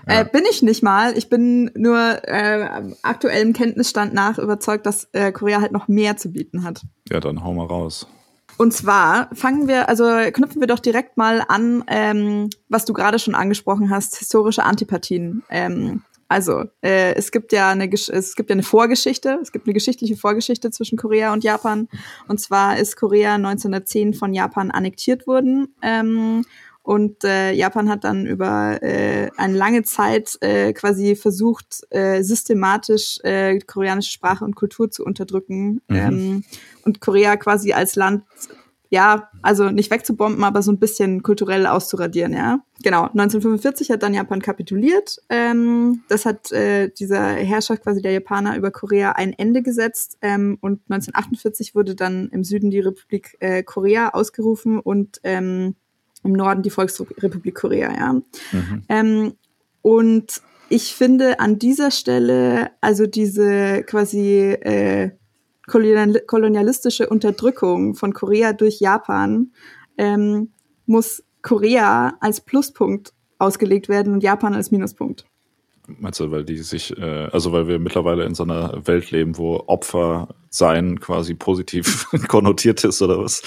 [0.08, 0.20] Ja.
[0.20, 1.18] Äh, bin ich nicht mal.
[1.18, 2.68] Ich bin nur äh,
[3.02, 6.82] aktuellem Kenntnisstand nach überzeugt, dass äh, Korea halt noch mehr zu bieten hat.
[7.10, 8.06] Ja, dann hau mal raus.
[8.58, 13.18] Und zwar fangen wir, also knüpfen wir doch direkt mal an, ähm, was du gerade
[13.18, 15.42] schon angesprochen hast, historische Antipathien.
[15.50, 19.74] Ähm, also äh, es gibt ja eine es gibt ja eine Vorgeschichte, es gibt eine
[19.74, 21.88] geschichtliche Vorgeschichte zwischen Korea und Japan.
[22.26, 25.74] Und zwar ist Korea 1910 von Japan annektiert worden.
[25.82, 26.44] Ähm,
[26.86, 33.18] und äh, Japan hat dann über äh, eine lange Zeit äh, quasi versucht, äh, systematisch
[33.24, 35.80] äh, koreanische Sprache und Kultur zu unterdrücken.
[35.88, 35.96] Mhm.
[35.96, 36.44] Ähm,
[36.84, 38.22] und Korea quasi als Land,
[38.88, 42.60] ja, also nicht wegzubomben, aber so ein bisschen kulturell auszuradieren, ja.
[42.84, 45.18] Genau, 1945 hat dann Japan kapituliert.
[45.28, 50.18] Ähm, das hat äh, dieser Herrschaft quasi der Japaner über Korea ein Ende gesetzt.
[50.22, 55.74] Ähm, und 1948 wurde dann im Süden die Republik äh, Korea ausgerufen und ähm,
[56.26, 58.12] im Norden die Volksrepublik Korea, ja.
[58.12, 58.82] Mhm.
[58.88, 59.32] Ähm,
[59.82, 65.12] und ich finde an dieser Stelle, also diese quasi äh,
[65.66, 69.52] kolonialistische Unterdrückung von Korea durch Japan
[69.98, 70.52] ähm,
[70.86, 75.26] muss Korea als Pluspunkt ausgelegt werden und Japan als Minuspunkt.
[75.86, 79.38] Meinst du, weil die sich, äh, also weil wir mittlerweile in so einer Welt leben,
[79.38, 83.42] wo Opfer sein quasi positiv konnotiert ist oder was?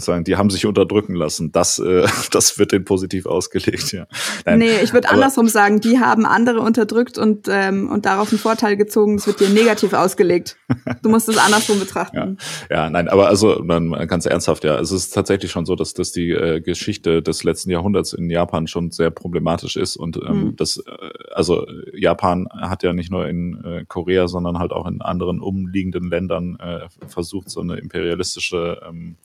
[0.00, 1.52] Sagen, die haben sich unterdrücken lassen.
[1.52, 4.06] Das, äh, das wird denen positiv ausgelegt, ja.
[4.44, 8.38] Nein, nee, ich würde andersrum sagen, die haben andere unterdrückt und, ähm, und darauf einen
[8.38, 10.56] Vorteil gezogen, das wird dir negativ ausgelegt.
[11.02, 12.38] Du musst es andersrum betrachten.
[12.70, 12.76] Ja.
[12.76, 16.30] ja, nein, aber also ganz ernsthaft, ja, es ist tatsächlich schon so, dass, dass die
[16.30, 20.56] äh, Geschichte des letzten Jahrhunderts in Japan schon sehr problematisch ist und ähm, mhm.
[20.56, 25.02] das, äh, also Japan hat ja nicht nur in äh, Korea, sondern halt auch in
[25.02, 29.16] anderen umliegenden Ländern äh, versucht, so eine imperialistische ähm,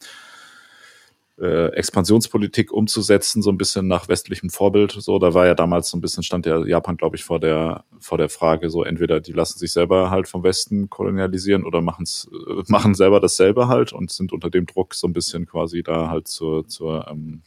[1.41, 4.91] äh, Expansionspolitik umzusetzen, so ein bisschen nach westlichem Vorbild.
[4.91, 7.85] So, da war ja damals so ein bisschen stand ja Japan, glaube ich, vor der
[7.99, 12.29] vor der Frage, so entweder die lassen sich selber halt vom Westen kolonialisieren oder machen's,
[12.31, 16.09] äh, machen selber dasselbe halt und sind unter dem Druck so ein bisschen quasi da
[16.09, 17.41] halt zur zur ähm,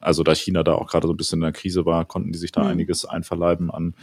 [0.00, 2.38] also da China da auch gerade so ein bisschen in der Krise war, konnten die
[2.38, 2.68] sich da mhm.
[2.68, 3.94] einiges einverleiben an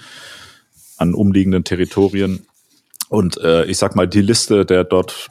[0.97, 2.45] an umliegenden Territorien.
[3.07, 5.29] Und äh, ich sag mal, die Liste der dort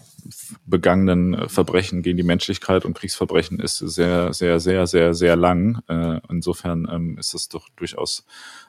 [0.67, 5.81] begangenen äh, Verbrechen gegen die Menschlichkeit und Kriegsverbrechen ist sehr, sehr, sehr, sehr, sehr lang.
[5.89, 8.25] Äh, insofern ähm, ist das doch durchaus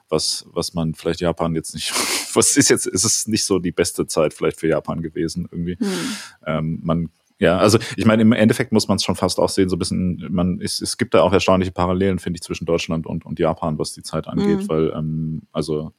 [0.08, 1.92] was, was man vielleicht Japan jetzt nicht,
[2.34, 5.76] was ist jetzt, ist es nicht so die beste Zeit vielleicht für Japan gewesen irgendwie.
[5.78, 6.16] Hm.
[6.46, 9.70] Ähm, man ja, also ich meine, im Endeffekt muss man es schon fast auch sehen,
[9.70, 13.06] so ein bisschen, man ist, es gibt da auch erstaunliche Parallelen, finde ich, zwischen Deutschland
[13.06, 14.68] und, und Japan, was die Zeit angeht, mhm.
[14.68, 15.94] weil ähm, also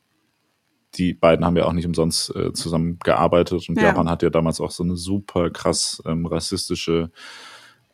[0.96, 3.86] die beiden haben ja auch nicht umsonst äh, zusammen gearbeitet und ja.
[3.86, 7.12] Japan hat ja damals auch so eine super krass ähm, rassistische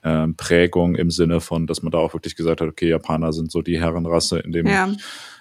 [0.04, 3.52] ähm, Prägung im Sinne von, dass man da auch wirklich gesagt hat, okay, Japaner sind
[3.52, 4.90] so die Herrenrasse in dem, ja.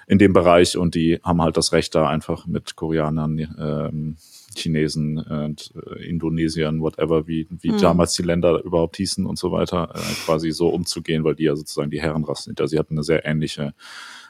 [0.07, 4.17] in dem Bereich und die haben halt das Recht da einfach mit Koreanern, ähm,
[4.57, 7.79] Chinesen und äh, Indonesiern, whatever, wie, wie mhm.
[7.79, 11.57] damals die Länder überhaupt hießen und so weiter, äh, quasi so umzugehen, weil die ja
[11.57, 12.61] sozusagen die Herrenrassen sind.
[12.61, 13.75] Also sie hatten eine sehr ähnliche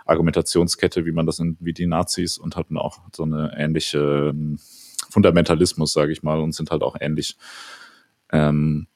[0.06, 4.58] Argumentationskette, wie man das in, wie die Nazis und hatten auch so eine ähnliche ähm,
[5.10, 7.36] Fundamentalismus, sage ich mal, und sind halt auch ähnlich
[8.32, 8.86] ähm,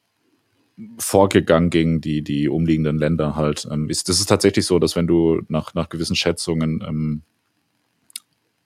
[0.97, 3.67] vorgegangen gegen die, die umliegenden Länder halt.
[3.69, 7.21] Ähm, ist, das ist tatsächlich so, dass wenn du nach, nach gewissen Schätzungen ähm,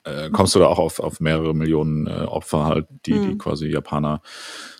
[0.04, 3.30] äh, kommst du da auch auf, auf mehrere Millionen äh, Opfer halt, die, mhm.
[3.30, 4.22] die quasi Japaner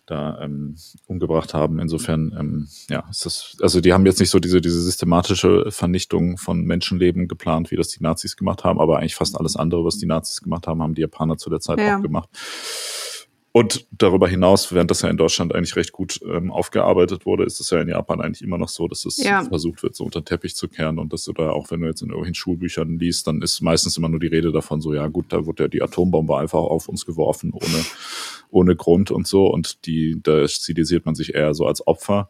[0.07, 1.79] da ähm, umgebracht haben.
[1.79, 6.39] Insofern, ähm, ja, ist das, also die haben jetzt nicht so diese, diese systematische Vernichtung
[6.39, 9.99] von Menschenleben geplant, wie das die Nazis gemacht haben, aber eigentlich fast alles andere, was
[9.99, 11.99] die Nazis gemacht haben, haben die Japaner zu der Zeit ja.
[11.99, 12.29] auch gemacht.
[13.57, 17.59] Und darüber hinaus, während das ja in Deutschland eigentlich recht gut ähm, aufgearbeitet wurde, ist
[17.59, 19.45] es ja in Japan eigentlich immer noch so, dass es ja.
[19.45, 21.87] versucht wird, so unter den Teppich zu kehren und dass du da, auch wenn du
[21.87, 25.07] jetzt in irgendwelchen Schulbüchern liest, dann ist meistens immer nur die Rede davon, so, ja
[25.07, 27.85] gut, da wurde ja die Atombombe einfach auf uns geworfen, ohne,
[28.51, 29.47] ohne Grund und so.
[29.47, 32.29] Und die, da stilisiert man sich eher so als Opfer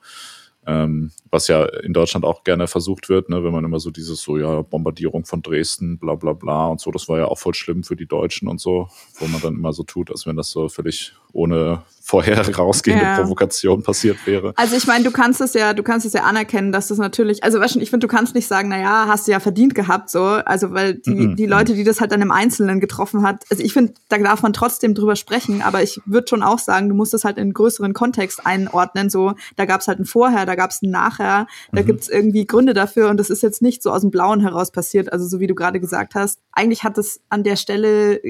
[0.64, 4.20] ähm, was ja in Deutschland auch gerne versucht wird, ne, wenn man immer so dieses
[4.20, 7.54] so, ja, Bombardierung von Dresden, bla bla bla und so, das war ja auch voll
[7.54, 10.50] schlimm für die Deutschen und so, wo man dann immer so tut, als wenn das
[10.50, 13.16] so völlig ohne vorher rausgehende ja.
[13.16, 14.52] Provokation passiert wäre.
[14.56, 17.42] Also ich meine, du kannst es ja, du kannst es ja anerkennen, dass das natürlich,
[17.42, 19.74] also weißt du, ich finde, du kannst nicht sagen, na ja, hast du ja verdient
[19.74, 21.34] gehabt, so, also weil die, mm -mm.
[21.34, 24.42] die Leute, die das halt dann im Einzelnen getroffen hat, also ich finde, da darf
[24.42, 27.42] man trotzdem drüber sprechen, aber ich würde schon auch sagen, du musst das halt in
[27.42, 30.90] einen größeren Kontext einordnen, so, da gab es halt ein Vorher, da gab es ein
[30.90, 31.86] Nachher, da mhm.
[31.86, 34.70] gibt es irgendwie Gründe dafür und das ist jetzt nicht so aus dem Blauen heraus
[34.70, 36.40] passiert, also so wie du gerade gesagt hast.
[36.52, 38.20] Eigentlich hat es an der Stelle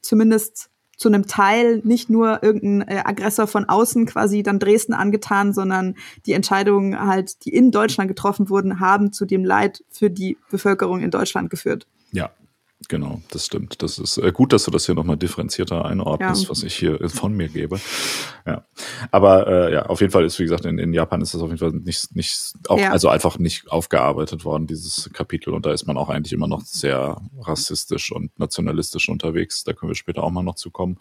[0.00, 5.52] zumindest zu einem Teil nicht nur irgendein äh, Aggressor von außen quasi dann Dresden angetan,
[5.52, 10.38] sondern die Entscheidungen halt, die in Deutschland getroffen wurden, haben zu dem Leid für die
[10.50, 11.86] Bevölkerung in Deutschland geführt.
[12.12, 12.30] Ja,
[12.88, 13.82] Genau, das stimmt.
[13.82, 16.50] Das ist äh, gut, dass du das hier nochmal differenzierter einordnest, ja.
[16.50, 17.80] was ich hier von mir gebe.
[18.46, 18.64] Ja.
[19.10, 21.48] Aber äh, ja, auf jeden Fall ist, wie gesagt, in, in Japan ist das auf
[21.48, 22.90] jeden Fall nicht, nicht auf, ja.
[22.90, 25.54] also einfach nicht aufgearbeitet worden, dieses Kapitel.
[25.54, 29.64] Und da ist man auch eigentlich immer noch sehr rassistisch und nationalistisch unterwegs.
[29.64, 30.98] Da können wir später auch mal noch zu kommen.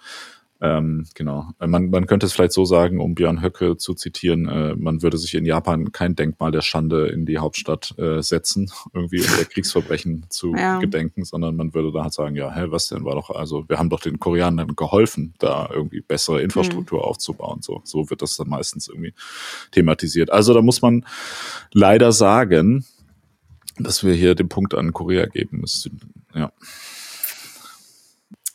[0.61, 1.49] Ähm, genau.
[1.59, 5.01] Äh, man, man könnte es vielleicht so sagen, um Björn Höcke zu zitieren, äh, man
[5.01, 9.27] würde sich in Japan kein Denkmal der Schande in die Hauptstadt äh, setzen, irgendwie um
[9.37, 10.79] der Kriegsverbrechen zu ja.
[10.79, 13.77] gedenken, sondern man würde da halt sagen, ja, hä, was denn war doch, also wir
[13.77, 17.05] haben doch den Koreanern geholfen, da irgendwie bessere Infrastruktur mhm.
[17.05, 17.61] aufzubauen.
[17.61, 19.13] So, so wird das dann meistens irgendwie
[19.71, 20.31] thematisiert.
[20.31, 21.05] Also da muss man
[21.73, 22.85] leider sagen,
[23.77, 25.99] dass wir hier den Punkt an Korea geben müssen.
[26.33, 26.53] Ja.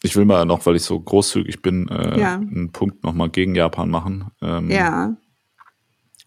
[0.03, 2.35] Ich will mal noch, weil ich so großzügig bin, äh, ja.
[2.35, 4.31] einen Punkt nochmal gegen Japan machen.
[4.41, 5.15] Ähm, ja.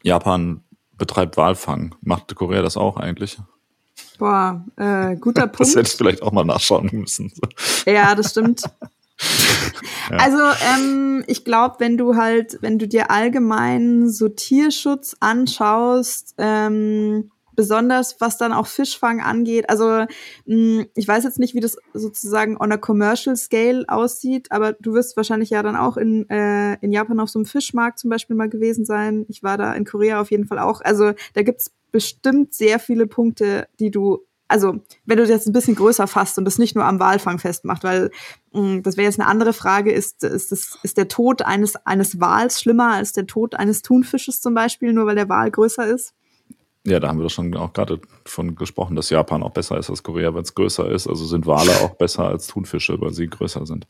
[0.03, 0.63] Japan
[0.97, 1.95] betreibt Walfang.
[2.01, 3.39] Macht Korea das auch eigentlich?
[4.19, 5.59] Boah, äh, guter Punkt.
[5.59, 7.31] Das hätte ich vielleicht auch mal nachschauen müssen.
[7.85, 8.61] Ja, das stimmt.
[8.61, 8.69] ja.
[10.17, 10.37] Also
[10.75, 18.19] ähm, ich glaube, wenn du halt, wenn du dir allgemein so Tierschutz anschaust, ähm, besonders
[18.19, 19.69] was dann auch Fischfang angeht.
[19.69, 20.07] Also mh,
[20.45, 24.93] hm, ich weiß jetzt nicht, wie das sozusagen on a commercial scale aussieht, aber du
[24.93, 28.35] wirst wahrscheinlich ja dann auch in, äh, in Japan auf so einem Fischmarkt zum Beispiel
[28.35, 29.25] mal gewesen sein.
[29.27, 30.81] Ich war da in Korea auf jeden Fall auch.
[30.81, 35.53] Also da gibt's bestimmt sehr viele Punkte, die du also wenn du das jetzt ein
[35.53, 38.11] bisschen größer fasst und das nicht nur am Walfang festmacht, weil
[38.51, 41.75] mh, hm, das wäre jetzt eine andere Frage, ist, ist, das, ist der Tod eines,
[41.87, 45.87] eines Wals schlimmer als der Tod eines Thunfisches zum Beispiel, nur weil der Wal größer
[45.87, 46.13] ist?
[46.85, 49.89] Ja, da haben wir doch schon auch gerade von gesprochen, dass Japan auch besser ist
[49.89, 51.07] als Korea, wenn es größer ist.
[51.07, 53.87] Also sind Wale auch besser als Thunfische, weil sie größer sind.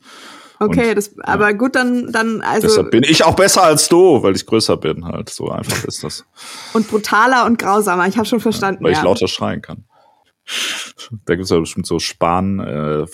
[0.60, 1.56] Okay, Und, das, aber ja.
[1.56, 2.68] gut, dann, dann, also.
[2.68, 5.28] Deshalb bin ich auch besser als du, weil ich größer bin, halt.
[5.28, 6.24] So einfach ist das.
[6.72, 8.82] Und brutaler und grausamer, ich habe schon verstanden.
[8.82, 8.98] Ja, weil ja.
[8.98, 9.84] ich lauter schreien kann.
[11.24, 13.06] Da gibt es ja bestimmt so Span, äh,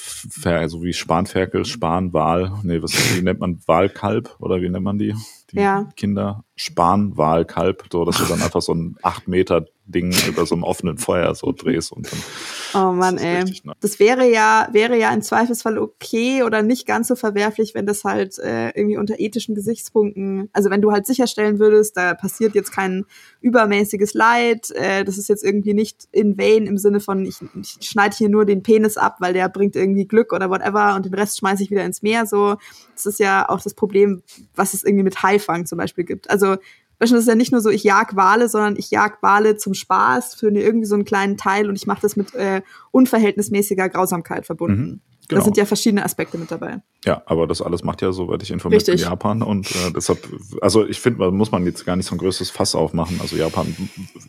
[0.69, 5.15] so wie Spanferkel, Spanwal, nee, was wie nennt man Wahlkalb oder wie nennt man die?
[5.53, 5.89] Die ja.
[5.97, 10.65] Kinder Spanwahlkalb, so dass du dann einfach so ein acht Meter Ding über so einem
[10.65, 12.21] offenen Feuer so drehst und dann.
[12.73, 13.45] Oh Mann, ey.
[13.65, 13.73] Ne?
[13.81, 18.05] Das wäre ja, wäre ja im Zweifelsfall okay oder nicht ganz so verwerflich, wenn das
[18.05, 22.71] halt äh, irgendwie unter ethischen Gesichtspunkten, also wenn du halt sicherstellen würdest, da passiert jetzt
[22.71, 23.07] kein
[23.41, 27.89] übermäßiges Leid, äh, das ist jetzt irgendwie nicht in vain im Sinne von, ich, ich
[27.89, 31.15] schneide hier nur den Penis ab, weil der bringt irgendwie Glück oder whatever und den
[31.15, 32.57] Rest schmeiße ich wieder ins Meer, so.
[32.95, 34.23] Das ist ja auch das Problem,
[34.55, 36.29] was es irgendwie mit Haifang zum Beispiel gibt.
[36.29, 36.57] Also
[37.01, 39.57] Weißt du, das ist ja nicht nur so, ich jag Wale, sondern ich jag Wale
[39.57, 42.61] zum Spaß für irgendwie so einen kleinen Teil und ich mache das mit äh,
[42.91, 44.83] unverhältnismäßiger Grausamkeit verbunden.
[44.83, 45.01] Mhm.
[45.31, 45.41] Genau.
[45.41, 46.83] Da sind ja verschiedene Aspekte mit dabei.
[47.05, 49.43] Ja, aber das alles macht ja, soweit ich informiert bin, Japan.
[49.43, 50.29] Und äh, deshalb,
[50.61, 53.21] also ich finde, muss man jetzt gar nicht so ein größeres Fass aufmachen.
[53.21, 53.75] Also Japan,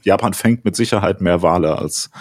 [0.03, 2.11] Japan fängt mit Sicherheit mehr Wale als,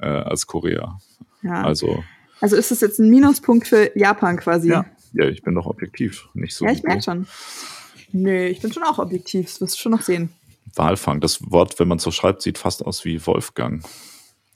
[0.00, 0.98] äh, als Korea.
[1.42, 1.62] Ja.
[1.62, 2.02] Also,
[2.40, 4.68] also ist das jetzt ein Minuspunkt für Japan quasi?
[4.68, 6.64] Ja, ja ich bin doch objektiv, nicht so.
[6.64, 7.26] Ja, ich merke schon.
[8.12, 10.30] Nee, ich bin schon auch objektiv, das wirst du schon noch sehen.
[10.74, 13.84] Walfang, das Wort, wenn man so schreibt, sieht fast aus wie Wolfgang.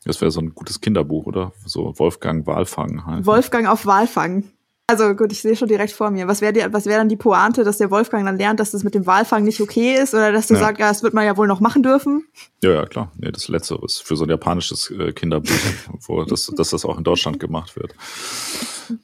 [0.04, 1.52] Das wäre so ein gutes Kinderbuch, oder?
[1.64, 3.26] So Wolfgang Walfang halt.
[3.26, 4.44] Wolfgang auf Walfang.
[4.88, 6.26] Also gut, ich sehe schon direkt vor mir.
[6.26, 9.06] Was wäre wär dann die Pointe, dass der Wolfgang dann lernt, dass das mit dem
[9.06, 10.12] Walfang nicht okay ist?
[10.12, 10.60] Oder dass du ja.
[10.60, 12.26] sagst, ja, das wird man ja wohl noch machen dürfen?
[12.62, 13.12] Ja, ja, klar.
[13.16, 15.54] Nee, das Letzte ist für so ein japanisches äh, Kinderbuch,
[16.06, 17.94] wo das, dass das auch in Deutschland gemacht wird.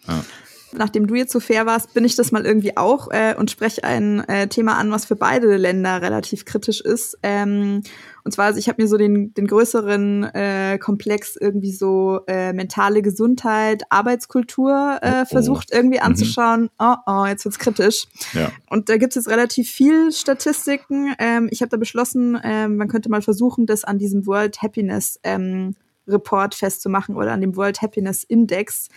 [0.07, 0.25] Ja
[0.73, 3.85] nachdem du jetzt so fair warst, bin ich das mal irgendwie auch äh, und spreche
[3.85, 7.19] ein äh, Thema an, was für beide Länder relativ kritisch ist.
[7.23, 7.83] Ähm,
[8.25, 12.53] und zwar, also ich habe mir so den, den größeren äh, Komplex irgendwie so äh,
[12.53, 15.25] mentale Gesundheit, Arbeitskultur äh, oh, oh.
[15.25, 16.05] versucht irgendwie mhm.
[16.05, 16.63] anzuschauen.
[16.63, 16.71] Mhm.
[16.79, 18.07] Oh, oh, jetzt wird's kritisch.
[18.35, 18.51] Ja.
[18.69, 21.15] Und da gibt's jetzt relativ viel Statistiken.
[21.19, 25.19] Ähm, ich habe da beschlossen, ähm, man könnte mal versuchen, das an diesem World Happiness
[25.23, 25.75] ähm,
[26.09, 28.89] Report festzumachen oder an dem World Happiness Index.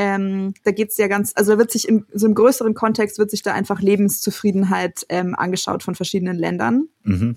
[0.00, 3.18] Ähm, da geht es ja ganz, also da wird sich im, so im größeren Kontext
[3.18, 6.86] wird sich da einfach Lebenszufriedenheit ähm, angeschaut von verschiedenen Ländern.
[7.02, 7.34] Mhm.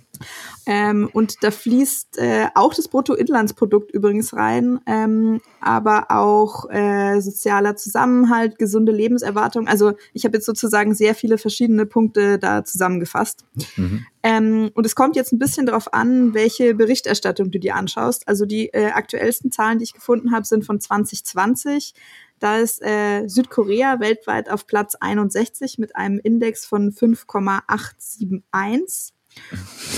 [0.68, 7.78] Ähm, und da fließt äh, auch das Bruttoinlandsprodukt übrigens rein, ähm, aber auch äh, sozialer
[7.78, 9.68] Zusammenhalt, gesunde Lebenserwartung.
[9.68, 13.44] Also ich habe jetzt sozusagen sehr viele verschiedene Punkte da zusammengefasst.
[13.76, 14.06] Mhm.
[14.22, 18.28] Ähm, und es kommt jetzt ein bisschen darauf an, welche Berichterstattung du dir anschaust.
[18.28, 21.96] Also die äh, aktuellsten Zahlen, die ich gefunden habe, sind von 2020.
[22.42, 29.14] Da ist äh, Südkorea weltweit auf Platz 61 mit einem Index von 5,871.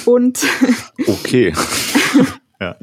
[0.06, 0.45] Und
[1.08, 1.53] okay.
[2.60, 2.75] ja.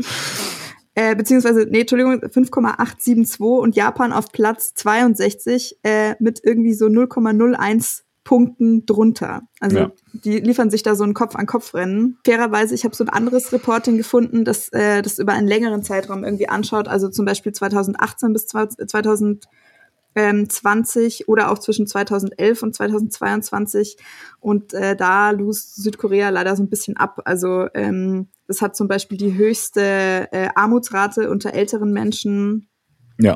[0.95, 8.05] Äh, beziehungsweise, nee, Entschuldigung, 5,872 und Japan auf Platz 62 äh, mit irgendwie so 0,01
[8.31, 9.43] Punkten drunter.
[9.59, 9.91] Also ja.
[10.13, 12.19] die liefern sich da so ein Kopf-an-Kopf-Rennen.
[12.25, 16.23] Fairerweise, ich habe so ein anderes Reporting gefunden, das äh, das über einen längeren Zeitraum
[16.23, 23.97] irgendwie anschaut, also zum Beispiel 2018 bis 2020 oder auch zwischen 2011 und 2022.
[24.39, 27.23] Und äh, da lust Südkorea leider so ein bisschen ab.
[27.25, 32.69] Also ähm, das hat zum Beispiel die höchste äh, Armutsrate unter älteren Menschen.
[33.19, 33.35] Ja.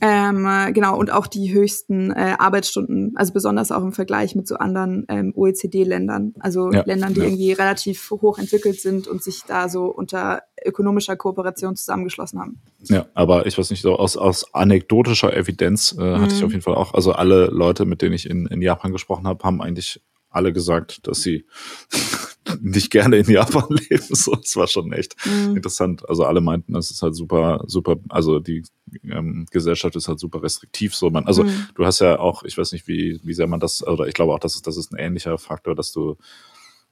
[0.00, 4.46] Ähm, äh, genau, und auch die höchsten äh, Arbeitsstunden, also besonders auch im Vergleich mit
[4.46, 7.26] so anderen ähm, OECD-Ländern, also ja, Ländern, die ja.
[7.26, 12.60] irgendwie relativ hoch entwickelt sind und sich da so unter ökonomischer Kooperation zusammengeschlossen haben.
[12.84, 16.38] Ja, aber ich weiß nicht, so aus, aus anekdotischer Evidenz äh, hatte mhm.
[16.38, 19.26] ich auf jeden Fall auch, also alle Leute, mit denen ich in, in Japan gesprochen
[19.26, 20.00] habe, haben eigentlich
[20.30, 21.46] alle gesagt, dass sie
[22.60, 24.14] nicht gerne in Japan leben.
[24.14, 25.56] So, das war schon echt mhm.
[25.56, 26.08] interessant.
[26.08, 28.64] Also alle meinten, das ist halt super, super, also die
[29.04, 30.94] ähm, Gesellschaft ist halt super restriktiv.
[30.94, 31.68] So, man, also mhm.
[31.74, 34.32] du hast ja auch, ich weiß nicht, wie, wie sehr man das, oder ich glaube
[34.32, 36.16] auch, das ist, das ist ein ähnlicher Faktor, dass du,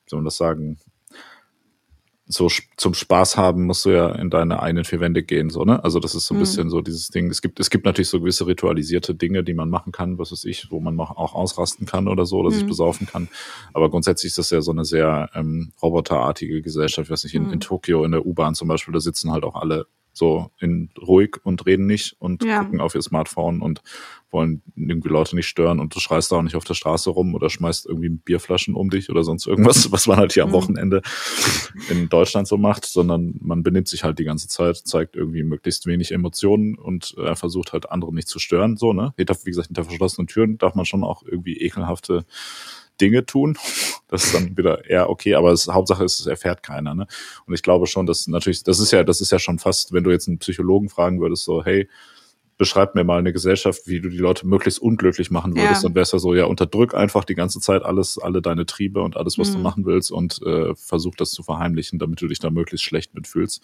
[0.05, 0.79] wie soll man das sagen,
[2.29, 5.83] so zum Spaß haben musst du ja in deine eigenen vier Wände gehen, so, ne?
[5.85, 6.41] Also das ist so ein mhm.
[6.41, 7.31] bisschen so dieses Ding.
[7.31, 10.45] Es gibt, es gibt natürlich so gewisse ritualisierte Dinge, die man machen kann, was weiß
[10.45, 12.55] ich, wo man noch auch ausrasten kann oder so, oder mhm.
[12.55, 13.29] sich besaufen kann.
[13.73, 17.07] Aber grundsätzlich ist das ja so eine sehr ähm, roboterartige Gesellschaft.
[17.07, 17.53] Ich weiß nicht, in, mhm.
[17.53, 19.87] in Tokio, in der U-Bahn zum Beispiel, da sitzen halt auch alle
[20.17, 22.63] so in ruhig und reden nicht und ja.
[22.63, 23.83] gucken auf ihr Smartphone und
[24.31, 27.35] wollen irgendwie Leute nicht stören und du schreist da auch nicht auf der Straße rum
[27.35, 30.55] oder schmeißt irgendwie Bierflaschen um dich oder sonst irgendwas, was man halt hier am mhm.
[30.55, 31.03] Wochenende
[31.91, 35.87] in Deutschland so macht, sondern man benimmt sich halt die ganze Zeit, zeigt irgendwie möglichst
[35.87, 39.13] wenig Emotionen und äh, versucht halt andere nicht zu stören, so, ne?
[39.17, 42.25] Hinter, wie gesagt, hinter verschlossenen Türen darf man schon auch irgendwie ekelhafte
[43.01, 43.59] Dinge tun.
[44.09, 46.95] Das ist dann wieder eher okay, aber es, Hauptsache ist, es erfährt keiner.
[46.95, 47.09] Ne?
[47.45, 50.05] Und ich glaube schon, dass natürlich, das ist ja, das ist ja schon fast, wenn
[50.05, 51.89] du jetzt einen Psychologen fragen würdest, so, hey,
[52.59, 55.83] beschreib mir mal eine Gesellschaft, wie du die Leute möglichst unglücklich machen würdest.
[55.83, 55.89] Ja.
[55.89, 59.17] Dann wär's ja so, ja, unterdrück einfach die ganze Zeit alles, alle deine Triebe und
[59.17, 59.55] alles, was mhm.
[59.55, 63.15] du machen willst und äh, versuch das zu verheimlichen, damit du dich da möglichst schlecht
[63.15, 63.63] mitfühlst.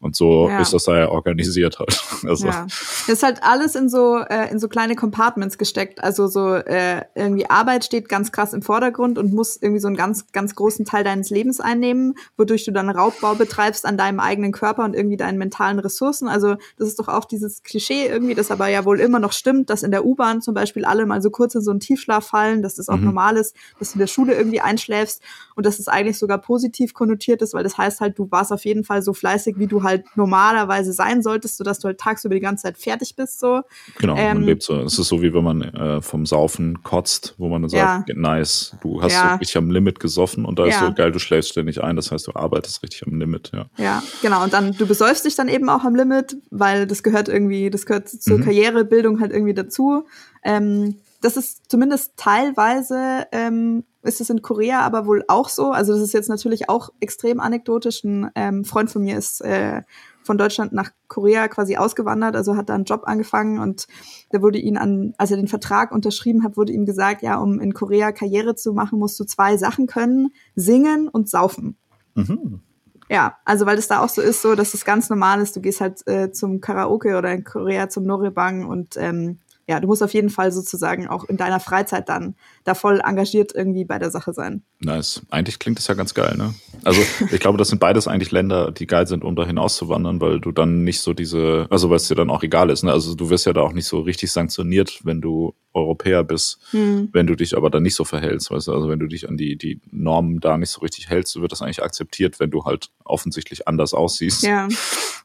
[0.00, 0.60] Und so ja.
[0.60, 2.00] ist das da ja organisiert halt.
[2.22, 2.48] Also.
[2.48, 2.64] Ja.
[2.64, 6.02] Das ist halt alles in so, äh, in so kleine Compartments gesteckt.
[6.04, 9.96] Also so äh, irgendwie Arbeit steht ganz krass im Vordergrund und muss irgendwie so einen
[9.96, 14.52] ganz, ganz großen Teil deines Lebens einnehmen, wodurch du dann Raubbau betreibst an deinem eigenen
[14.52, 16.28] Körper und irgendwie deinen mentalen Ressourcen.
[16.28, 19.32] Also das ist doch auch dieses Klischee irgendwie irgendwie, das aber ja wohl immer noch
[19.32, 22.26] stimmt, dass in der U-Bahn zum Beispiel alle mal so kurz in so einen Tiefschlaf
[22.26, 23.06] fallen, dass das auch mhm.
[23.06, 25.22] normal ist, dass du in der Schule irgendwie einschläfst
[25.56, 28.64] und dass es eigentlich sogar positiv konnotiert ist, weil das heißt halt, du warst auf
[28.64, 32.40] jeden Fall so fleißig, wie du halt normalerweise sein solltest, sodass du halt tagsüber die
[32.40, 33.40] ganze Zeit fertig bist.
[33.40, 33.62] So.
[33.98, 34.80] Genau, ähm, man lebt so.
[34.80, 38.14] Es ist so, wie wenn man äh, vom Saufen kotzt, wo man dann sagt, ja.
[38.14, 39.32] nice, du hast ja.
[39.32, 40.70] so richtig am Limit gesoffen und da ja.
[40.70, 43.66] ist so geil, du schläfst ständig ein, das heißt, du arbeitest richtig am Limit, ja.
[43.76, 44.44] Ja, genau.
[44.44, 47.86] Und dann, du besäufst dich dann eben auch am Limit, weil das gehört irgendwie, das
[47.86, 48.44] gehört zur mhm.
[48.44, 50.04] Karrierebildung halt irgendwie dazu.
[50.42, 55.72] Ähm, das ist zumindest teilweise ähm, ist es in Korea aber wohl auch so.
[55.72, 58.04] Also das ist jetzt natürlich auch extrem anekdotisch.
[58.04, 59.82] Ein ähm, Freund von mir ist äh,
[60.22, 63.86] von Deutschland nach Korea quasi ausgewandert, also hat da einen Job angefangen und
[64.30, 67.58] da wurde ihm an, als er den Vertrag unterschrieben hat, wurde ihm gesagt, ja, um
[67.58, 71.76] in Korea Karriere zu machen, musst du zwei Sachen können, singen und saufen.
[72.14, 72.60] Mhm.
[73.10, 75.60] Ja, also weil es da auch so ist, so dass es ganz normal ist, du
[75.60, 80.02] gehst halt äh, zum Karaoke oder in Korea zum Norebang und ähm, ja, du musst
[80.02, 84.10] auf jeden Fall sozusagen auch in deiner Freizeit dann da voll engagiert irgendwie bei der
[84.10, 84.62] Sache sein.
[84.80, 85.22] Nice.
[85.30, 86.54] Eigentlich klingt das ja ganz geil, ne?
[86.84, 90.40] Also ich glaube, das sind beides eigentlich Länder, die geil sind, um da hinauszuwandern, weil
[90.40, 92.92] du dann nicht so diese, also weil es dir dann auch egal ist, ne?
[92.92, 97.10] Also du wirst ja da auch nicht so richtig sanktioniert, wenn du Europäer bist, hm.
[97.12, 98.72] wenn du dich aber dann nicht so verhältst, weißt du?
[98.72, 101.62] Also wenn du dich an die, die Normen da nicht so richtig hältst, wird das
[101.62, 104.42] eigentlich akzeptiert, wenn du halt offensichtlich anders aussiehst.
[104.42, 104.68] Ja.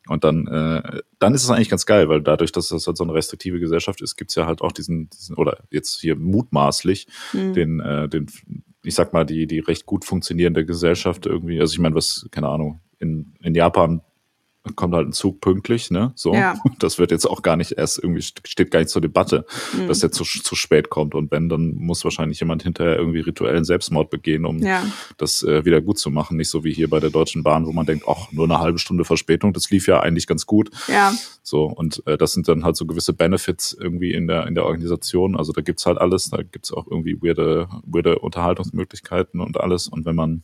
[0.08, 3.04] Und dann, äh, dann ist es eigentlich ganz geil, weil dadurch, dass das halt so
[3.04, 7.54] eine restriktive Gesellschaft ist, gibt's ja halt auch diesen, diesen oder jetzt hier mutmaßlich mhm.
[7.54, 8.28] den, äh, den,
[8.84, 11.60] ich sag mal, die, die recht gut funktionierende Gesellschaft irgendwie.
[11.60, 14.02] Also ich meine, was, keine Ahnung, in, in Japan
[14.75, 16.12] kommt halt ein Zug pünktlich, ne?
[16.15, 16.34] So.
[16.34, 16.56] Ja.
[16.80, 19.88] Das wird jetzt auch gar nicht erst irgendwie, steht gar nicht zur Debatte, mhm.
[19.88, 21.15] dass der zu, zu spät kommt.
[21.15, 24.84] Und wenn, dann muss wahrscheinlich jemand hinterher irgendwie rituellen Selbstmord begehen, um ja.
[25.17, 26.38] das äh, wieder gut zu machen.
[26.38, 28.78] Nicht so wie hier bei der Deutschen Bahn, wo man denkt, ach, nur eine halbe
[28.78, 30.69] Stunde Verspätung, das lief ja eigentlich ganz gut.
[30.88, 31.13] Ja.
[31.43, 34.65] So, und äh, das sind dann halt so gewisse Benefits irgendwie in der, in der
[34.65, 35.38] Organisation.
[35.38, 39.88] Also da gibt's halt alles, da gibt's auch irgendwie weirde, weirde Unterhaltungsmöglichkeiten und alles.
[39.88, 40.43] Und wenn man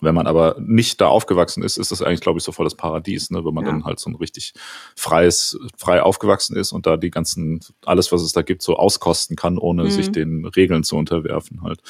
[0.00, 2.74] wenn man aber nicht da aufgewachsen ist, ist das eigentlich, glaube ich, so voll das
[2.74, 3.44] Paradies, ne?
[3.44, 3.72] wenn man ja.
[3.72, 4.54] dann halt so ein richtig
[4.94, 9.36] freies, frei aufgewachsen ist und da die ganzen, alles, was es da gibt, so auskosten
[9.36, 9.90] kann, ohne mhm.
[9.90, 11.80] sich den Regeln zu unterwerfen halt.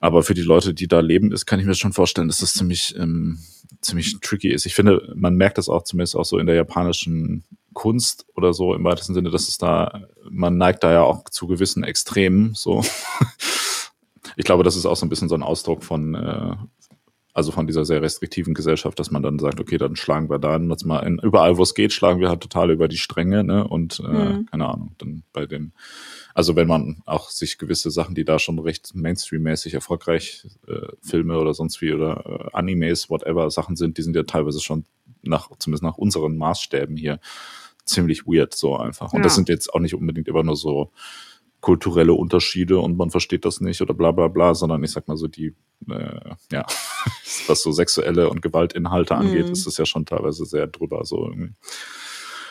[0.00, 2.52] Aber für die Leute, die da leben, ist, kann ich mir schon vorstellen, dass das
[2.52, 3.38] ziemlich, ähm,
[3.80, 4.64] ziemlich tricky ist.
[4.64, 8.74] Ich finde, man merkt das auch zumindest auch so in der japanischen Kunst oder so
[8.74, 12.84] im weitesten Sinne, dass es da, man neigt da ja auch zu gewissen Extremen, so.
[14.38, 16.54] Ich glaube, das ist auch so ein bisschen so ein Ausdruck von, äh,
[17.34, 20.56] also von dieser sehr restriktiven Gesellschaft, dass man dann sagt, okay, dann schlagen wir da
[20.56, 23.66] jetzt mal in, überall, wo es geht, schlagen wir halt total über die Stränge, ne?
[23.66, 24.46] Und äh, mhm.
[24.46, 25.72] keine Ahnung, dann bei den,
[26.34, 31.36] also wenn man auch sich gewisse Sachen, die da schon recht Mainstream-mäßig erfolgreich äh, Filme
[31.36, 34.84] oder sonst wie oder äh, Animes, whatever Sachen sind, die sind ja teilweise schon
[35.22, 37.18] nach, zumindest nach unseren Maßstäben hier
[37.84, 39.12] ziemlich weird so einfach.
[39.12, 39.24] Und ja.
[39.24, 40.92] das sind jetzt auch nicht unbedingt immer nur so
[41.60, 45.16] kulturelle Unterschiede und man versteht das nicht oder bla bla bla, sondern ich sag mal
[45.16, 45.54] so die,
[45.90, 46.20] äh,
[46.52, 46.66] ja,
[47.46, 49.52] was so sexuelle und Gewaltinhalte angeht, mm.
[49.52, 51.54] ist es ja schon teilweise sehr drüber so irgendwie.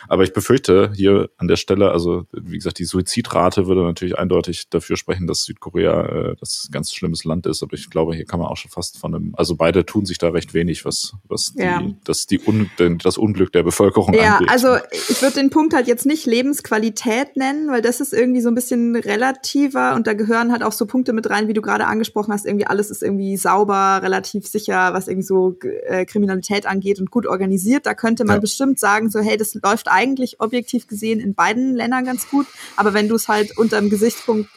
[0.07, 4.69] Aber ich befürchte hier an der Stelle, also wie gesagt, die Suizidrate würde natürlich eindeutig
[4.69, 7.63] dafür sprechen, dass Südkorea äh, das ganz schlimmes Land ist.
[7.63, 10.17] Aber ich glaube, hier kann man auch schon fast von einem, also beide tun sich
[10.17, 11.79] da recht wenig, was, was ja.
[11.79, 12.69] die, das, die Un,
[13.03, 14.47] das Unglück der Bevölkerung ja, angeht.
[14.47, 18.41] Ja, also ich würde den Punkt halt jetzt nicht Lebensqualität nennen, weil das ist irgendwie
[18.41, 21.61] so ein bisschen relativer und da gehören halt auch so Punkte mit rein, wie du
[21.61, 25.55] gerade angesprochen hast, irgendwie alles ist irgendwie sauber, relativ sicher, was irgendwie so
[25.85, 27.85] äh, Kriminalität angeht und gut organisiert.
[27.85, 28.41] Da könnte man ja.
[28.41, 32.45] bestimmt sagen, so hey, das läuft eigentlich objektiv gesehen in beiden Ländern ganz gut,
[32.75, 34.49] aber wenn du es halt unter dem Gesichtspunkt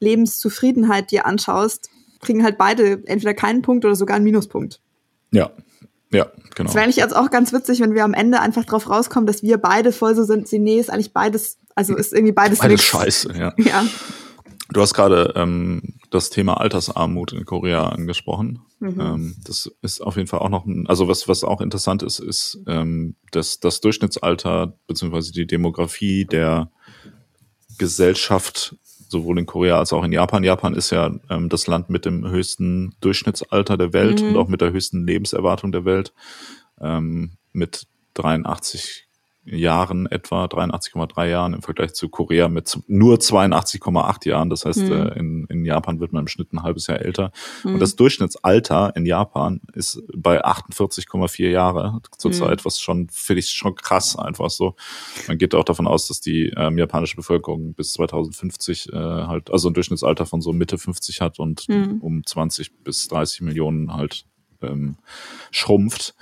[0.00, 1.90] Lebenszufriedenheit dir anschaust,
[2.20, 4.80] kriegen halt beide entweder keinen Punkt oder sogar einen Minuspunkt.
[5.32, 5.50] Ja,
[6.10, 6.68] ja, genau.
[6.68, 9.42] Das wäre eigentlich jetzt auch ganz witzig, wenn wir am Ende einfach drauf rauskommen, dass
[9.42, 13.32] wir beide voll so sind, nee, ist eigentlich beides, also ist irgendwie beides Beides scheiße,
[13.36, 13.54] ja.
[13.58, 13.84] Ja.
[14.70, 18.60] Du hast gerade ähm, das Thema Altersarmut in Korea angesprochen.
[18.80, 19.00] Mhm.
[19.00, 22.18] Ähm, das ist auf jeden Fall auch noch, ein, also was, was auch interessant ist,
[22.18, 26.70] ist, ähm, dass das Durchschnittsalter beziehungsweise die Demografie der
[27.78, 28.76] Gesellschaft
[29.08, 30.44] sowohl in Korea als auch in Japan.
[30.44, 34.28] Japan ist ja ähm, das Land mit dem höchsten Durchschnittsalter der Welt mhm.
[34.28, 36.12] und auch mit der höchsten Lebenserwartung der Welt.
[36.78, 39.07] Ähm, mit 83
[39.50, 44.50] Jahren etwa, 83,3 Jahren im Vergleich zu Korea mit nur 82,8 Jahren.
[44.50, 44.92] Das heißt, mhm.
[44.92, 47.32] äh, in, in Japan wird man im Schnitt ein halbes Jahr älter.
[47.64, 47.74] Mhm.
[47.74, 52.64] Und das Durchschnittsalter in Japan ist bei 48,4 Jahre zurzeit, mhm.
[52.64, 54.74] was schon, finde ich, schon krass einfach so.
[55.26, 59.68] Man geht auch davon aus, dass die ähm, japanische Bevölkerung bis 2050 äh, halt, also
[59.68, 61.98] ein Durchschnittsalter von so Mitte 50 hat und mhm.
[62.00, 64.24] um 20 bis 30 Millionen halt
[64.62, 64.96] ähm,
[65.50, 66.14] schrumpft.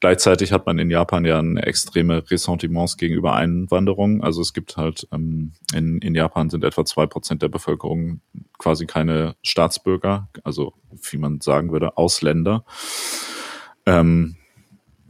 [0.00, 4.22] Gleichzeitig hat man in Japan ja eine extreme Ressentiments gegenüber Einwanderung.
[4.22, 8.20] Also es gibt halt ähm, in, in Japan sind etwa zwei Prozent der Bevölkerung
[8.58, 10.74] quasi keine Staatsbürger, also
[11.10, 12.64] wie man sagen würde, Ausländer.
[13.86, 14.36] Ähm,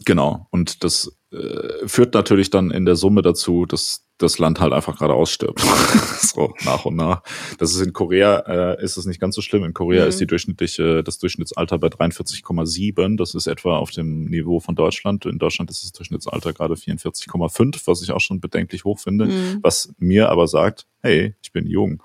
[0.05, 0.47] genau.
[0.51, 4.97] Und das äh, führt natürlich dann in der Summe dazu, dass das Land halt einfach
[4.97, 5.61] gerade ausstirbt.
[6.21, 7.23] so nach und nach.
[7.59, 9.65] Das ist in Korea äh, ist es nicht ganz so schlimm.
[9.65, 10.09] In Korea mhm.
[10.09, 13.17] ist die durchschnittliche, das Durchschnittsalter bei 43,7.
[13.19, 15.27] Das ist etwa auf dem Niveau von Deutschland.
[15.27, 19.27] In Deutschland ist das Durchschnittsalter gerade 44,5, was ich auch schon bedenklich hoch finde.
[19.27, 19.59] Mhm.
[19.63, 22.03] Was mir aber sagt, hey, ich bin jung.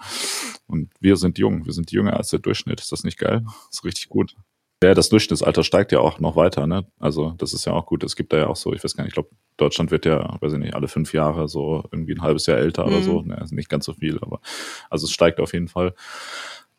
[0.67, 1.65] Und wir sind jung.
[1.65, 2.81] Wir sind jünger als der Durchschnitt.
[2.81, 3.43] Ist das nicht geil?
[3.45, 4.35] Das ist richtig gut.
[4.83, 6.87] Ja, das Durchschnittsalter steigt ja auch noch weiter, ne?
[6.99, 8.03] Also das ist ja auch gut.
[8.03, 10.37] Es gibt da ja auch so, ich weiß gar nicht, ich glaube, Deutschland wird ja,
[10.41, 12.93] weiß ich nicht, alle fünf Jahre so irgendwie ein halbes Jahr älter mhm.
[12.93, 13.21] oder so.
[13.21, 14.41] Ne, also nicht ganz so viel, aber
[14.89, 15.93] also es steigt auf jeden Fall.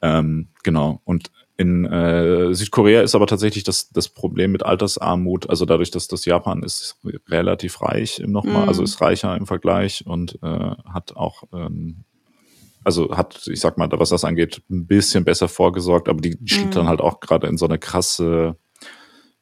[0.01, 1.01] Ähm, genau.
[1.05, 6.09] Und in äh, Südkorea ist aber tatsächlich das, das Problem mit Altersarmut, also dadurch, dass
[6.09, 6.99] das Japan ist
[7.29, 8.69] relativ reich im nochmal, mhm.
[8.69, 10.47] also ist reicher im Vergleich und äh,
[10.93, 12.05] hat auch ähm,
[12.85, 16.67] also hat, ich sag mal, was das angeht, ein bisschen besser vorgesorgt, aber die steht
[16.67, 16.71] mhm.
[16.71, 18.57] dann halt auch gerade in so eine krasse,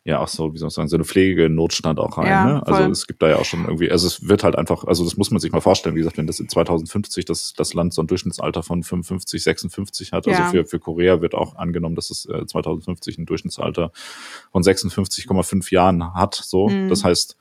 [0.04, 2.26] ja, auch so, wie soll ich sagen, so eine Pflegenotstand auch rein.
[2.26, 2.66] Ja, ne?
[2.66, 5.16] Also es gibt da ja auch schon irgendwie, also es wird halt einfach, also das
[5.16, 8.02] muss man sich mal vorstellen, wie gesagt, wenn das in 2050 das, das Land so
[8.02, 12.24] ein Durchschnittsalter von 55, 56 hat, also für, für Korea wird auch angenommen, dass es
[12.26, 13.92] äh, 2050 ein Durchschnittsalter
[14.52, 16.34] von 56,5 Jahren hat.
[16.34, 16.88] So, mhm.
[16.88, 17.36] das heißt,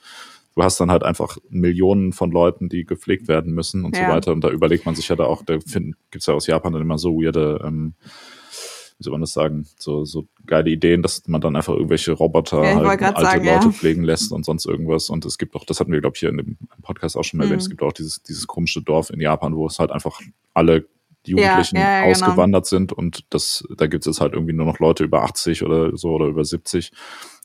[0.59, 4.07] du hast dann halt einfach Millionen von Leuten, die gepflegt werden müssen und ja.
[4.07, 4.31] so weiter.
[4.33, 6.81] Und da überlegt man sich ja da auch, da gibt es ja aus Japan dann
[6.81, 7.93] immer so weirde, ähm,
[8.97, 12.61] wie soll man das sagen, so, so geile Ideen, dass man dann einfach irgendwelche Roboter
[12.61, 13.71] ja, halt alte sagen, Leute ja.
[13.71, 15.09] pflegen lässt und sonst irgendwas.
[15.09, 17.37] Und es gibt auch, das hatten wir, glaube ich, hier in dem Podcast auch schon
[17.37, 17.51] mal mhm.
[17.51, 20.19] erwähnt, es gibt auch dieses, dieses komische Dorf in Japan, wo es halt einfach
[20.53, 20.85] alle
[21.25, 22.11] Jugendlichen ja, ja, genau.
[22.11, 22.77] ausgewandert genau.
[22.77, 26.09] sind und das, da gibt es halt irgendwie nur noch Leute über 80 oder so
[26.09, 26.91] oder über 70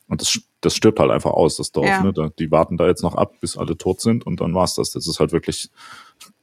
[0.08, 1.86] und das, das stirbt halt einfach aus, das Dorf.
[1.86, 2.02] Ja.
[2.02, 2.32] Ne?
[2.38, 4.90] Die warten da jetzt noch ab, bis alle tot sind und dann war's das.
[4.90, 5.70] Das ist halt wirklich,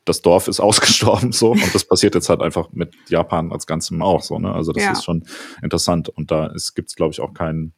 [0.05, 4.01] das Dorf ist ausgestorben so und das passiert jetzt halt einfach mit Japan als Ganzem
[4.01, 4.39] auch so.
[4.39, 4.53] Ne?
[4.53, 4.91] Also das ja.
[4.91, 5.25] ist schon
[5.61, 7.73] interessant und da gibt es, glaube ich, auch keinen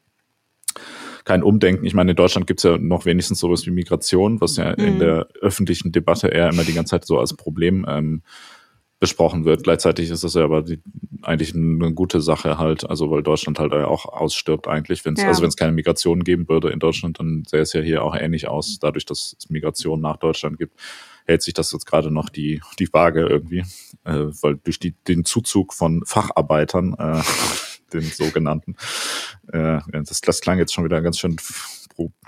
[1.26, 1.86] kein Umdenken.
[1.86, 4.86] Ich meine, in Deutschland gibt es ja noch wenigstens sowas wie Migration, was ja mhm.
[4.86, 8.24] in der öffentlichen Debatte eher immer die ganze Zeit so als Problem ähm,
[9.04, 9.66] besprochen wird.
[9.66, 10.80] Gleichzeitig ist das ja aber die,
[11.24, 15.28] eigentlich eine gute Sache halt, also weil Deutschland halt auch ausstirbt eigentlich, wenn es ja.
[15.28, 18.16] also wenn es keine Migration geben würde in Deutschland, dann sähe es ja hier auch
[18.16, 20.80] ähnlich aus, dadurch, dass es Migration nach Deutschland gibt
[21.26, 23.60] hält sich das jetzt gerade noch die, die Waage irgendwie,
[24.06, 27.22] äh, weil durch die, den Zuzug von Facharbeitern, äh,
[27.94, 28.76] den sogenannten,
[29.52, 31.38] äh, das, das klang jetzt schon wieder ganz schön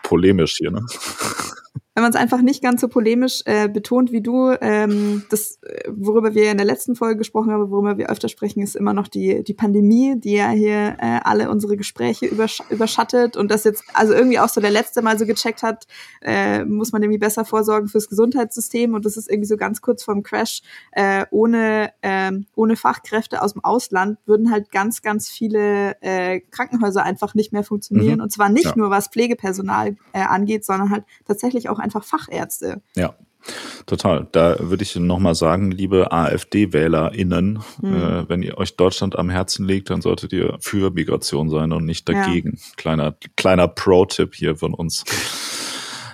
[0.04, 0.86] polemisch hier, ne?
[1.96, 6.36] wenn man es einfach nicht ganz so polemisch äh, betont wie du, ähm, das, worüber
[6.36, 9.46] wir in der letzten Folge gesprochen haben, worüber wir öfter sprechen, ist immer noch die,
[9.46, 14.14] die Pandemie, die ja hier äh, alle unsere Gespräche übersch überschattet und das jetzt also
[14.14, 15.88] irgendwie auch so der letzte Mal so gecheckt hat,
[16.22, 20.04] äh, muss man irgendwie besser vorsorgen fürs Gesundheitssystem und das ist irgendwie so ganz kurz
[20.04, 20.64] vorm Crash.
[20.92, 27.04] Äh, ohne, äh, ohne Fachkräfte aus dem Ausland würden halt ganz, ganz viele äh, Krankenhäuser
[27.04, 28.24] einfach nicht mehr funktionieren mhm.
[28.24, 28.74] und zwar nicht ja.
[28.76, 32.82] nur was Pflegepersonal äh, angeht, sondern halt tatsächlich auch einfach Fachärzte.
[32.96, 33.16] Ja.
[33.86, 34.28] Total.
[34.32, 37.94] Da würde ich nochmal sagen, liebe AfD-WählerInnen, hm.
[37.94, 41.86] äh, wenn ihr euch Deutschland am Herzen legt, dann solltet ihr für Migration sein und
[41.86, 42.58] nicht dagegen.
[42.58, 42.74] Ja.
[42.76, 45.04] Kleiner, kleiner Pro-Tipp hier von uns.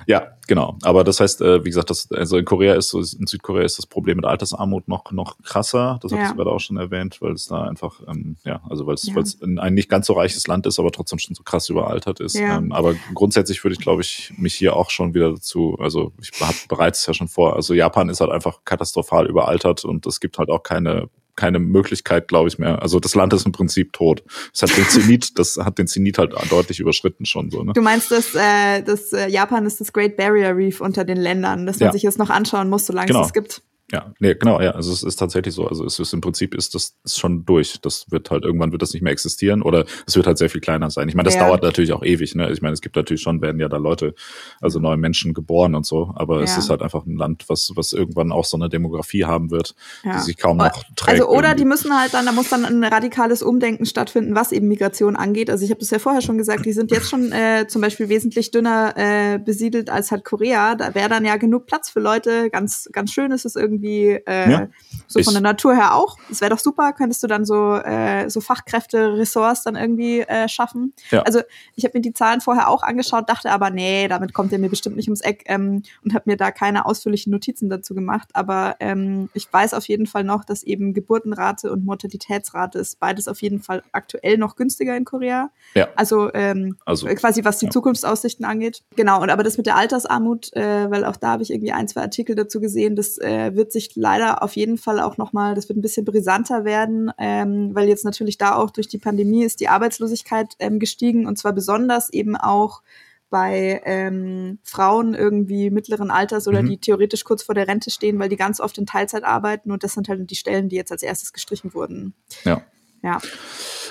[0.07, 0.77] Ja, genau.
[0.83, 3.77] Aber das heißt, äh, wie gesagt, das, also in Korea ist so, in Südkorea ist
[3.77, 5.99] das Problem mit Altersarmut noch, noch krasser.
[6.01, 6.17] Das ja.
[6.17, 9.07] habe ich gerade auch schon erwähnt, weil es da einfach, ähm, ja, also weil es,
[9.07, 9.15] ja.
[9.15, 12.19] weil es ein nicht ganz so reiches Land ist, aber trotzdem schon so krass überaltert
[12.19, 12.35] ist.
[12.35, 12.57] Ja.
[12.57, 16.31] Ähm, aber grundsätzlich würde ich, glaube ich, mich hier auch schon wieder dazu, also ich
[16.39, 20.37] habe bereits ja schon vor, also Japan ist halt einfach katastrophal überaltert und es gibt
[20.37, 22.81] halt auch keine keine Möglichkeit, glaube ich, mehr.
[22.81, 24.23] Also das Land ist im Prinzip tot.
[24.53, 27.63] Es hat den Zenit, das hat den Zenit halt deutlich überschritten schon so.
[27.63, 27.73] Ne?
[27.73, 31.65] Du meinst, dass, äh, dass äh, Japan ist das Great Barrier Reef unter den Ländern,
[31.65, 31.93] dass man ja.
[31.93, 33.21] sich jetzt noch anschauen muss, solange genau.
[33.21, 33.61] es es gibt.
[33.91, 34.71] Ja, nee, genau, ja.
[34.71, 35.67] Also es ist tatsächlich so.
[35.67, 37.79] Also es ist im Prinzip ist das ist schon durch.
[37.81, 40.61] Das wird halt irgendwann wird das nicht mehr existieren oder es wird halt sehr viel
[40.61, 41.09] kleiner sein.
[41.09, 41.45] Ich meine, das ja.
[41.45, 42.33] dauert natürlich auch ewig.
[42.35, 42.49] Ne?
[42.51, 44.15] Ich meine, es gibt natürlich schon werden ja da Leute,
[44.61, 46.13] also neue Menschen geboren und so.
[46.15, 46.43] Aber ja.
[46.43, 49.75] es ist halt einfach ein Land, was was irgendwann auch so eine Demografie haben wird,
[50.03, 50.13] ja.
[50.13, 51.09] die sich kaum noch trägt.
[51.09, 51.57] Also oder irgendwie.
[51.57, 55.49] die müssen halt dann, da muss dann ein radikales Umdenken stattfinden, was eben Migration angeht.
[55.49, 56.65] Also ich habe das ja vorher schon gesagt.
[56.65, 60.75] Die sind jetzt schon äh, zum Beispiel wesentlich dünner äh, besiedelt als halt Korea.
[60.75, 62.49] Da wäre dann ja genug Platz für Leute.
[62.49, 63.80] Ganz ganz schön ist es irgendwie.
[63.87, 64.67] Äh,
[65.07, 66.17] so ich, von der Natur her auch.
[66.29, 70.47] Das wäre doch super, könntest du dann so, äh, so Fachkräfte, Ressorts dann irgendwie äh,
[70.47, 70.93] schaffen.
[71.09, 71.21] Ja.
[71.23, 71.41] Also
[71.75, 74.69] ich habe mir die Zahlen vorher auch angeschaut, dachte aber, nee, damit kommt er mir
[74.69, 78.29] bestimmt nicht ums Eck ähm, und habe mir da keine ausführlichen Notizen dazu gemacht.
[78.33, 83.27] Aber ähm, ich weiß auf jeden Fall noch, dass eben Geburtenrate und Mortalitätsrate ist beides
[83.27, 85.49] auf jeden Fall aktuell noch günstiger in Korea.
[85.73, 85.89] Ja.
[85.95, 87.71] Also, ähm, also quasi was die ja.
[87.71, 88.83] Zukunftsaussichten angeht.
[88.95, 91.87] Genau, und aber das mit der Altersarmut, äh, weil auch da habe ich irgendwie ein,
[91.87, 95.69] zwei Artikel dazu gesehen, das äh, wird sich leider auf jeden Fall auch nochmal, das
[95.69, 99.59] wird ein bisschen brisanter werden, ähm, weil jetzt natürlich da auch durch die Pandemie ist
[99.59, 102.81] die Arbeitslosigkeit ähm, gestiegen und zwar besonders eben auch
[103.29, 106.69] bei ähm, Frauen irgendwie mittleren Alters oder mhm.
[106.69, 109.83] die theoretisch kurz vor der Rente stehen, weil die ganz oft in Teilzeit arbeiten und
[109.83, 112.13] das sind halt die Stellen, die jetzt als erstes gestrichen wurden.
[112.43, 112.61] Ja.
[113.03, 113.19] Ja.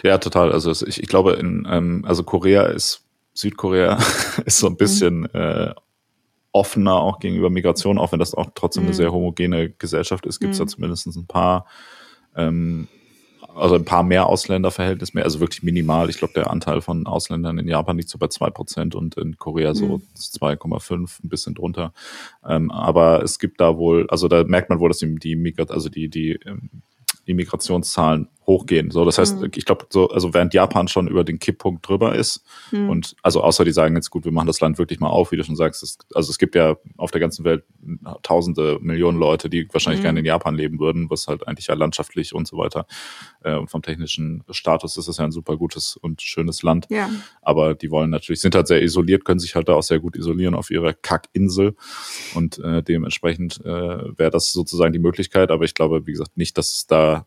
[0.05, 0.53] Ja, total.
[0.53, 3.03] Also ich, ich glaube, in ähm, also Korea ist
[3.35, 3.99] Südkorea
[4.45, 4.77] ist so ein mhm.
[4.77, 5.29] bisschen mhm.
[5.33, 5.75] äh,
[6.53, 8.89] offener auch gegenüber Migration, auch wenn das auch trotzdem mhm.
[8.89, 10.65] eine sehr homogene Gesellschaft ist, gibt es mhm.
[10.65, 11.67] da zumindest ein paar,
[12.37, 12.89] ähm,
[13.55, 16.11] also ein paar mehr Ausländerverhältnis mehr, also wirklich minimal.
[16.11, 19.37] Ich glaube, der Anteil von Ausländern in Japan liegt so bei zwei Prozent und in
[19.37, 20.03] Korea so mhm.
[20.17, 21.93] 2,5, ein bisschen drunter.
[22.47, 25.71] Ähm, aber es gibt da wohl, also da merkt man wohl, dass die, die Migrat,
[25.71, 26.83] also die, die ähm,
[27.27, 28.91] die Migrationszahlen hochgehen.
[28.91, 29.51] So, das heißt, mhm.
[29.55, 32.91] ich glaube, so, also während Japan schon über den Kipppunkt drüber ist mhm.
[32.91, 35.37] und also außer die sagen jetzt gut, wir machen das Land wirklich mal auf, wie
[35.37, 35.83] du schon sagst.
[35.85, 37.63] Es, also es gibt ja auf der ganzen Welt
[38.23, 40.05] tausende Millionen Leute, die wahrscheinlich mhm.
[40.05, 42.87] gerne in Japan leben würden, was halt eigentlich ja landschaftlich und so weiter
[43.45, 46.87] äh, und vom technischen Status ist es ja ein super gutes und schönes Land.
[46.91, 47.09] Ja.
[47.43, 50.17] Aber die wollen natürlich, sind halt sehr isoliert, können sich halt da auch sehr gut
[50.17, 51.77] isolieren auf ihrer Kackinsel
[52.35, 55.53] und äh, dementsprechend äh, wäre das sozusagen die Möglichkeit.
[55.53, 57.20] Aber ich glaube, wie gesagt, nicht, dass es da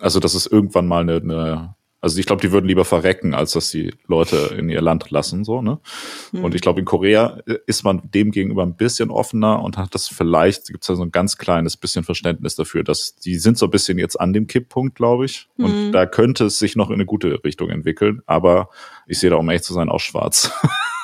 [0.00, 3.52] also das ist irgendwann mal eine, eine also ich glaube, die würden lieber verrecken, als
[3.52, 5.78] dass die Leute in ihr Land lassen, so, ne?
[6.32, 6.44] Mhm.
[6.44, 10.08] Und ich glaube, in Korea ist man dem gegenüber ein bisschen offener und hat das
[10.08, 13.66] vielleicht, gibt es da so ein ganz kleines bisschen Verständnis dafür, dass die sind so
[13.66, 15.48] ein bisschen jetzt an dem Kipppunkt, glaube ich.
[15.56, 15.64] Mhm.
[15.64, 18.20] Und da könnte es sich noch in eine gute Richtung entwickeln.
[18.26, 18.70] Aber
[19.06, 20.50] ich sehe da, um ehrlich zu sein, auch schwarz.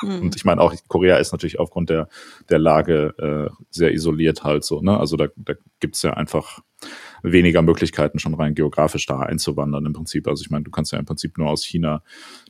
[0.01, 0.19] Mhm.
[0.19, 2.09] Und ich meine auch, Korea ist natürlich aufgrund der,
[2.49, 3.13] der Lage
[3.49, 4.99] äh, sehr isoliert halt so, ne?
[4.99, 6.59] Also da, da gibt's ja einfach
[7.23, 10.27] weniger Möglichkeiten, schon rein geografisch da einzuwandern im Prinzip.
[10.27, 12.03] Also ich meine, du kannst ja im Prinzip nur aus China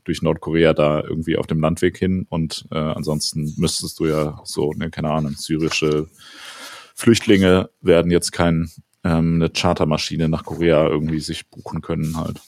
[0.04, 4.74] durch Nordkorea da irgendwie auf dem Landweg hin und äh, ansonsten müsstest du ja so,
[4.74, 6.08] ne, keine Ahnung, syrische
[6.96, 8.70] Flüchtlinge werden jetzt kein
[9.04, 12.42] ähm, eine Chartermaschine nach Korea irgendwie sich buchen können halt.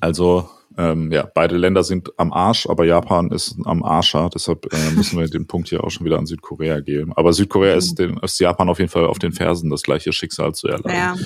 [0.00, 0.48] Also
[0.78, 4.30] ähm, ja, beide Länder sind am Arsch, aber Japan ist am Arscher.
[4.34, 7.12] Deshalb äh, müssen wir den Punkt hier auch schon wieder an Südkorea geben.
[7.14, 7.78] Aber Südkorea mhm.
[7.78, 10.98] ist, den, ist Japan auf jeden Fall auf den Fersen, das gleiche Schicksal zu erleiden.
[10.98, 11.16] Ja.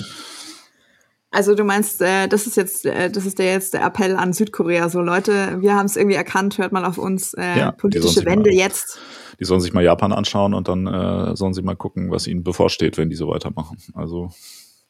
[1.32, 4.32] Also du meinst, äh, das ist jetzt, äh, das ist der jetzt der Appell an
[4.32, 4.88] Südkorea.
[4.88, 7.34] So Leute, wir haben es irgendwie erkannt, hört mal auf uns.
[7.34, 8.98] Äh, ja, politische Wende mal, jetzt.
[9.38, 12.42] Die sollen sich mal Japan anschauen und dann äh, sollen sie mal gucken, was ihnen
[12.42, 13.78] bevorsteht, wenn die so weitermachen.
[13.94, 14.30] Also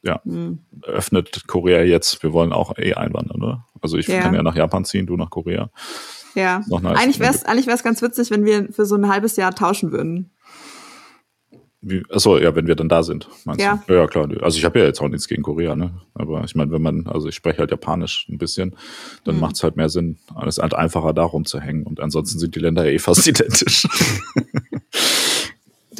[0.02, 0.60] ja, mhm.
[0.82, 2.22] öffnet Korea jetzt.
[2.22, 3.66] Wir wollen auch eh einwandern, oder?
[3.80, 4.20] Also ich ja.
[4.20, 5.70] kann ja nach Japan ziehen, du nach Korea.
[6.34, 6.62] Ja.
[6.68, 6.98] Nice.
[6.98, 9.92] Eigentlich wäre es eigentlich wär's ganz witzig, wenn wir für so ein halbes Jahr tauschen
[9.92, 10.30] würden.
[11.82, 13.82] Wie, achso, ja, wenn wir dann da sind, meinst ja.
[13.86, 13.94] du?
[13.94, 14.28] Ja, klar.
[14.42, 15.92] Also ich habe ja jetzt auch nichts gegen Korea, ne?
[16.12, 18.76] Aber ich meine, wenn man, also ich spreche halt Japanisch ein bisschen,
[19.24, 19.40] dann mhm.
[19.40, 20.18] macht es halt mehr Sinn.
[20.46, 21.84] Es ist halt einfacher, da rumzuhängen.
[21.84, 23.86] Und ansonsten sind die Länder ja eh fast identisch.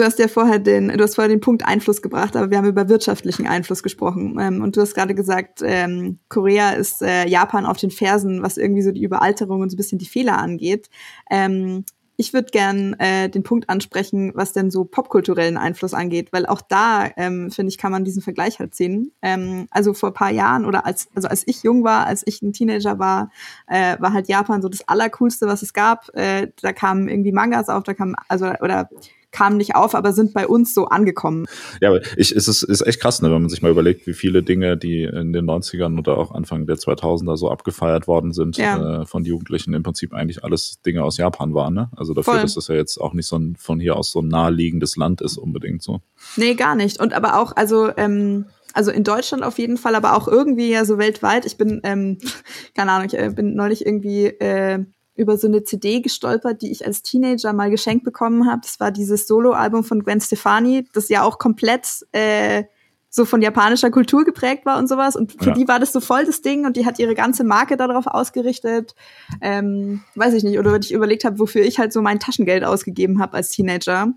[0.01, 2.67] Du hast ja vorher den, du hast vorher den Punkt Einfluss gebracht, aber wir haben
[2.67, 4.39] über wirtschaftlichen Einfluss gesprochen.
[4.41, 8.57] Ähm, und du hast gerade gesagt, ähm, Korea ist äh, Japan auf den Fersen, was
[8.57, 10.89] irgendwie so die Überalterung und so ein bisschen die Fehler angeht.
[11.31, 11.85] Ähm,
[12.17, 16.61] ich würde gern äh, den Punkt ansprechen, was denn so popkulturellen Einfluss angeht, weil auch
[16.61, 19.13] da, ähm, finde ich, kann man diesen Vergleich halt sehen.
[19.23, 22.53] Ähm, also vor paar Jahren oder als, also als ich jung war, als ich ein
[22.53, 23.31] Teenager war,
[23.67, 26.15] äh, war halt Japan so das Allercoolste, was es gab.
[26.15, 28.91] Äh, da kamen irgendwie Mangas auf, da kamen, also, oder
[29.33, 31.47] kamen nicht auf, aber sind bei uns so angekommen.
[31.81, 34.13] Ja, aber ich, es ist, ist echt krass, ne, wenn man sich mal überlegt, wie
[34.13, 38.57] viele Dinge, die in den 90ern oder auch Anfang der 2000er so abgefeiert worden sind
[38.57, 39.03] ja.
[39.03, 41.75] äh, von Jugendlichen, im Prinzip eigentlich alles Dinge aus Japan waren.
[41.75, 41.91] Ne?
[41.97, 42.43] Also dafür, Voll.
[42.43, 45.21] dass das ja jetzt auch nicht so ein, von hier aus so ein naheliegendes Land
[45.21, 46.01] ist unbedingt so.
[46.37, 47.01] Nee, gar nicht.
[47.01, 50.85] Und aber auch, also ähm, also in Deutschland auf jeden Fall, aber auch irgendwie ja
[50.85, 51.47] so weltweit.
[51.47, 52.19] Ich bin, ähm,
[52.77, 54.85] keine Ahnung, ich äh, bin neulich irgendwie äh,
[55.21, 58.63] über so eine CD gestolpert, die ich als Teenager mal geschenkt bekommen habe.
[58.63, 62.65] Das war dieses Soloalbum von Gwen Stefani, das ja auch komplett äh,
[63.11, 65.17] so von japanischer Kultur geprägt war und sowas.
[65.17, 65.55] Und für ja.
[65.55, 68.95] die war das so voll das Ding und die hat ihre ganze Marke darauf ausgerichtet.
[69.41, 70.59] Ähm, weiß ich nicht.
[70.59, 74.15] Oder wenn ich überlegt habe, wofür ich halt so mein Taschengeld ausgegeben habe als Teenager.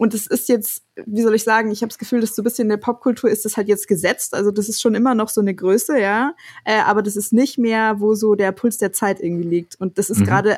[0.00, 2.44] Und es ist jetzt, wie soll ich sagen, ich habe das Gefühl, dass so ein
[2.44, 4.32] bisschen in der Popkultur ist das halt jetzt gesetzt.
[4.32, 6.34] Also das ist schon immer noch so eine Größe, ja.
[6.64, 9.78] Äh, aber das ist nicht mehr, wo so der Puls der Zeit irgendwie liegt.
[9.78, 10.24] Und das ist mhm.
[10.24, 10.56] gerade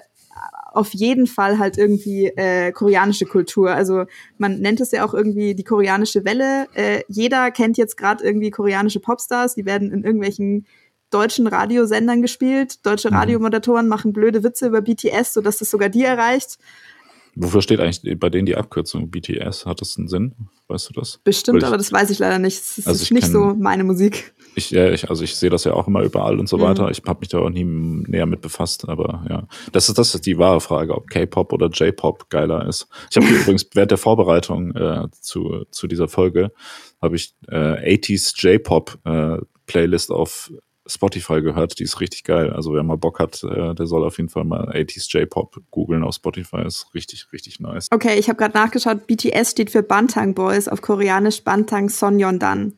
[0.72, 3.72] auf jeden Fall halt irgendwie äh, koreanische Kultur.
[3.72, 4.04] Also
[4.38, 6.68] man nennt es ja auch irgendwie die koreanische Welle.
[6.74, 10.66] Äh, jeder kennt jetzt gerade irgendwie koreanische Popstars, die werden in irgendwelchen
[11.10, 12.86] deutschen Radiosendern gespielt.
[12.86, 13.16] Deutsche mhm.
[13.16, 16.58] Radiomoderatoren machen blöde Witze über BTS, sodass das sogar die erreicht.
[17.34, 19.64] Wofür steht eigentlich bei denen die Abkürzung BTS?
[19.64, 20.34] Hat das einen Sinn?
[20.68, 21.18] Weißt du das?
[21.24, 22.58] Bestimmt, ich, aber das weiß ich leider nicht.
[22.58, 24.34] Das also ist nicht kenn, so meine Musik.
[24.54, 26.62] Ich, ja, ich, also ich sehe das ja auch immer überall und so mhm.
[26.62, 26.90] weiter.
[26.90, 29.46] Ich habe mich da auch nie näher mit befasst, aber ja.
[29.72, 32.86] Das ist, das ist die wahre Frage, ob K-Pop oder J-Pop geiler ist.
[33.10, 36.52] Ich habe übrigens während der Vorbereitung äh, zu, zu dieser Folge
[37.00, 40.52] habe ich äh, 80s J-Pop äh, Playlist auf
[40.86, 42.52] Spotify gehört, die ist richtig geil.
[42.52, 46.02] Also wer mal Bock hat, äh, der soll auf jeden Fall mal 80s J-Pop googeln
[46.02, 47.88] auf Spotify, ist richtig, richtig nice.
[47.90, 52.74] Okay, ich habe gerade nachgeschaut, BTS steht für Bantang Boys, auf Koreanisch Bantang Sonyeondan.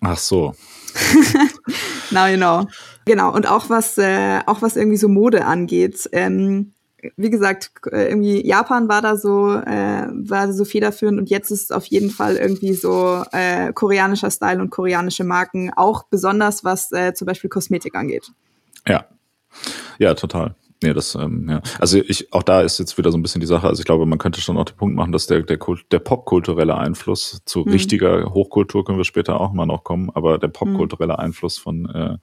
[0.00, 0.54] Ach so.
[2.10, 2.66] Now you know.
[3.06, 6.08] Genau, und auch was, äh, auch was irgendwie so Mode angeht.
[6.12, 6.73] Ähm,
[7.16, 11.64] wie gesagt, äh, irgendwie Japan war da so, äh, war so federführend und jetzt ist
[11.64, 16.92] es auf jeden Fall irgendwie so äh, koreanischer Style und koreanische Marken, auch besonders was
[16.92, 18.30] äh, zum Beispiel Kosmetik angeht.
[18.86, 19.06] Ja.
[19.98, 20.56] Ja, total.
[20.82, 21.62] Nee, das, ähm, ja.
[21.78, 24.04] Also ich, auch da ist jetzt wieder so ein bisschen die Sache, also ich glaube,
[24.04, 27.60] man könnte schon auch den Punkt machen, dass der, der, Kult, der popkulturelle Einfluss zu
[27.60, 27.72] mhm.
[27.72, 32.18] richtiger Hochkultur können wir später auch mal noch kommen, aber der popkulturelle Einfluss von, äh,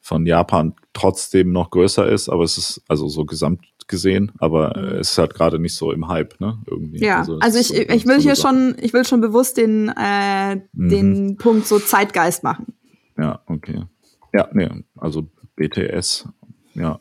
[0.00, 4.98] von Japan trotzdem noch größer ist, aber es ist also so gesamt gesehen, aber äh,
[4.98, 6.58] es ist halt gerade nicht so im Hype, ne?
[6.66, 7.04] Irgendwie.
[7.04, 10.56] Ja, also, also ich, so ich will hier schon, ich will schon bewusst den, äh,
[10.56, 10.88] mhm.
[10.88, 12.72] den Punkt so Zeitgeist machen.
[13.18, 13.84] Ja, okay.
[14.32, 16.28] Ja, nee, also BTS,
[16.74, 16.98] ja,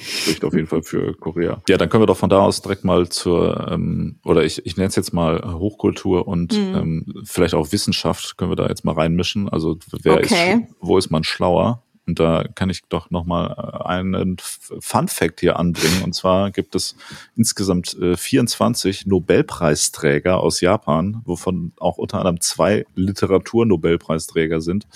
[0.00, 1.62] spricht auf jeden Fall für Korea.
[1.68, 4.76] Ja, dann können wir doch von da aus direkt mal zur, ähm, oder ich, ich
[4.76, 6.74] nenne es jetzt mal Hochkultur und mhm.
[6.74, 9.48] ähm, vielleicht auch Wissenschaft können wir da jetzt mal reinmischen.
[9.48, 10.64] Also wer okay.
[10.66, 11.84] ist, wo ist man schlauer?
[12.06, 16.02] Und da kann ich doch nochmal äh, einen Fun Fact hier anbringen.
[16.02, 16.96] Und zwar gibt es
[17.36, 24.88] insgesamt 24 äh, Nobelpreisträger aus Japan, wovon auch unter anderem zwei Literaturnobelpreisträger sind.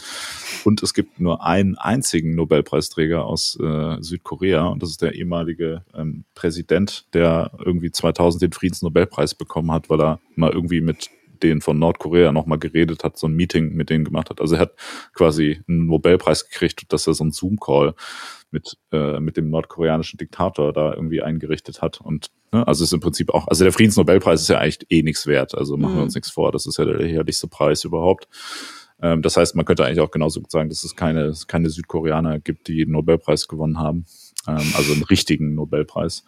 [0.64, 4.66] Und es gibt nur einen einzigen Nobelpreisträger aus äh, Südkorea.
[4.66, 10.00] Und das ist der ehemalige ähm, Präsident, der irgendwie 2000 den Friedensnobelpreis bekommen hat, weil
[10.00, 11.10] er mal irgendwie mit
[11.42, 14.40] den von Nordkorea nochmal geredet hat, so ein Meeting mit denen gemacht hat.
[14.40, 14.74] Also er hat
[15.12, 17.94] quasi einen Nobelpreis gekriegt, dass er so einen Zoom-Call
[18.50, 22.00] mit, äh, mit dem nordkoreanischen Diktator da irgendwie eingerichtet hat.
[22.00, 25.26] Und ne, also ist im Prinzip auch, also der Friedensnobelpreis ist ja eigentlich eh nichts
[25.26, 25.54] wert.
[25.54, 25.96] Also machen mhm.
[25.96, 26.52] wir uns nichts vor.
[26.52, 28.28] Das ist ja der herrlichste Preis überhaupt.
[29.00, 32.68] Ähm, das heißt, man könnte eigentlich auch genauso sagen, dass es keine, keine Südkoreaner gibt,
[32.68, 34.06] die den Nobelpreis gewonnen haben.
[34.46, 36.24] Ähm, also einen richtigen Nobelpreis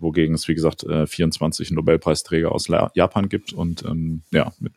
[0.00, 4.72] wogegen es, wie gesagt, 24 äh, Nobelpreisträger aus Japan gibt und ähm, ja, mit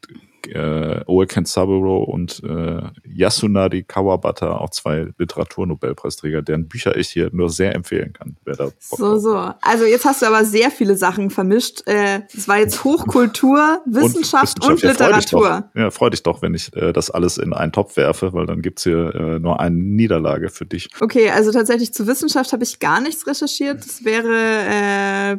[0.47, 7.49] äh, Oe Saburo und äh, Yasunari Kawabata, auch zwei Literaturnobelpreisträger, deren Bücher ich hier nur
[7.49, 8.37] sehr empfehlen kann.
[8.45, 9.51] Wer da so, so.
[9.61, 11.87] Also jetzt hast du aber sehr viele Sachen vermischt.
[11.87, 14.83] Äh, war jetzt Hochkultur, Wissenschaft und, Wissenschaft.
[14.83, 15.69] und ja, Literatur.
[15.73, 18.45] Freu ja, freu dich doch, wenn ich äh, das alles in einen Topf werfe, weil
[18.45, 20.89] dann gibt's hier äh, nur eine Niederlage für dich.
[20.99, 23.85] Okay, also tatsächlich zu Wissenschaft habe ich gar nichts recherchiert.
[23.85, 25.37] Das wäre äh,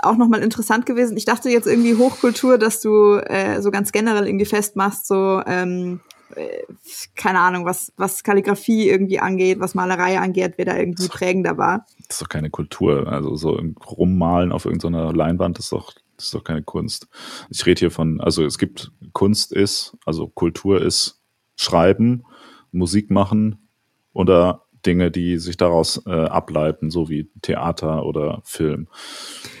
[0.00, 1.16] auch nochmal interessant gewesen.
[1.16, 6.00] Ich dachte jetzt irgendwie Hochkultur, dass du äh, so ganz generell irgendwie festmachst, so ähm,
[6.34, 6.64] äh,
[7.14, 11.86] keine Ahnung, was, was Kalligrafie irgendwie angeht, was Malerei angeht, wer da irgendwie prägender war.
[12.08, 13.06] Das ist doch keine Kultur.
[13.08, 17.08] Also so rummalen auf irgendeiner Leinwand ist doch, das ist doch keine Kunst.
[17.50, 21.20] Ich rede hier von, also es gibt Kunst ist, also Kultur ist
[21.56, 22.24] Schreiben,
[22.72, 23.68] Musik machen
[24.12, 28.88] oder Dinge, die sich daraus äh, ableiten, so wie Theater oder Film.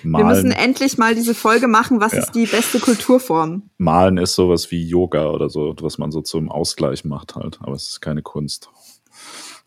[0.02, 2.20] Malen, Wir müssen endlich mal diese Folge machen, was ja.
[2.20, 3.70] ist die beste Kulturform?
[3.78, 7.74] Malen ist sowas wie Yoga oder so, was man so zum Ausgleich macht halt, aber
[7.74, 8.70] es ist keine Kunst.